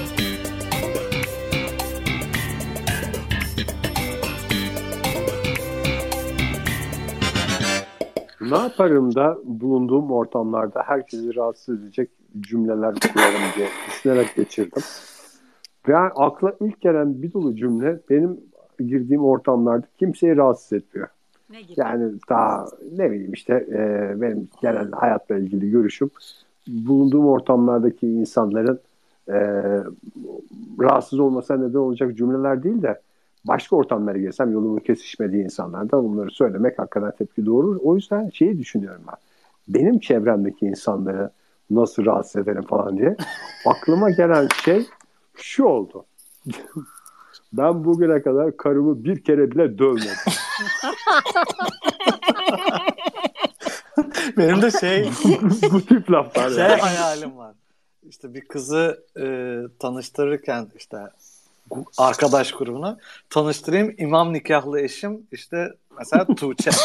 Ne 8.41 8.57
yaparım 8.57 9.15
da 9.15 9.37
bulunduğum 9.43 10.11
ortamlarda 10.11 10.83
herkesi 10.85 11.35
rahatsız 11.35 11.79
edecek 11.79 12.09
cümleler 12.39 12.93
kurarım 13.13 13.41
diye 13.55 13.67
düşünerek 13.87 14.35
geçirdim. 14.35 14.83
Ve 15.87 15.97
akla 15.97 16.53
ilk 16.61 16.81
gelen 16.81 17.21
bir 17.21 17.33
dolu 17.33 17.55
cümle 17.55 17.99
benim 18.09 18.39
girdiğim 18.79 19.25
ortamlarda 19.25 19.87
kimseyi 19.99 20.37
rahatsız 20.37 20.73
etmiyor. 20.73 21.07
Ne 21.49 21.61
gibi? 21.61 21.79
Yani 21.79 22.13
daha 22.29 22.65
ne 22.97 23.11
bileyim 23.11 23.33
işte 23.33 23.53
e, 23.53 24.13
benim 24.21 24.47
genel 24.61 24.91
hayatla 24.91 25.37
ilgili 25.37 25.71
görüşüm 25.71 26.09
bulunduğum 26.67 27.27
ortamlardaki 27.27 28.07
insanların 28.07 28.79
e, 29.27 29.37
rahatsız 30.79 31.19
olmasına 31.19 31.57
neden 31.57 31.79
olacak 31.79 32.17
cümleler 32.17 32.63
değil 32.63 32.81
de 32.81 33.01
başka 33.47 33.75
ortamlara 33.75 34.17
girsem 34.17 34.51
yolumun 34.51 34.79
kesişmediği 34.79 35.43
insanlardan 35.43 36.03
bunları 36.03 36.31
söylemek 36.31 36.79
hakikaten 36.79 37.11
tepki 37.11 37.45
doğurur. 37.45 37.79
O 37.83 37.95
yüzden 37.95 38.29
şeyi 38.29 38.59
düşünüyorum 38.59 39.01
ben. 39.07 39.15
Benim 39.67 39.99
çevremdeki 39.99 40.65
insanları 40.65 41.29
nasıl 41.69 42.05
rahatsız 42.05 42.41
ederim 42.41 42.63
falan 42.63 42.97
diye. 42.97 43.15
Aklıma 43.65 44.09
gelen 44.09 44.47
şey 44.63 44.85
şu 45.35 45.63
oldu. 45.63 46.05
ben 47.53 47.85
bugüne 47.85 48.21
kadar 48.21 48.57
karımı 48.57 49.03
bir 49.03 49.23
kere 49.23 49.51
bile 49.51 49.77
dövmedim. 49.77 50.33
Benim 54.37 54.61
de 54.61 54.71
şey 54.71 55.09
bu 55.71 55.85
tip 55.85 56.11
laflar. 56.11 56.49
Şey 56.49 56.59
yani. 56.59 56.81
hayalim 56.81 57.37
var. 57.37 57.55
İşte 58.09 58.33
bir 58.33 58.47
kızı 58.47 59.03
e, 59.19 59.25
tanıştırırken 59.79 60.67
işte 60.75 60.97
arkadaş 61.97 62.51
grubuna 62.51 62.97
tanıştırayım 63.29 63.95
imam 63.97 64.33
nikahlı 64.33 64.79
eşim 64.79 65.27
işte 65.31 65.73
mesela 65.97 66.25
Tuğçe. 66.25 66.71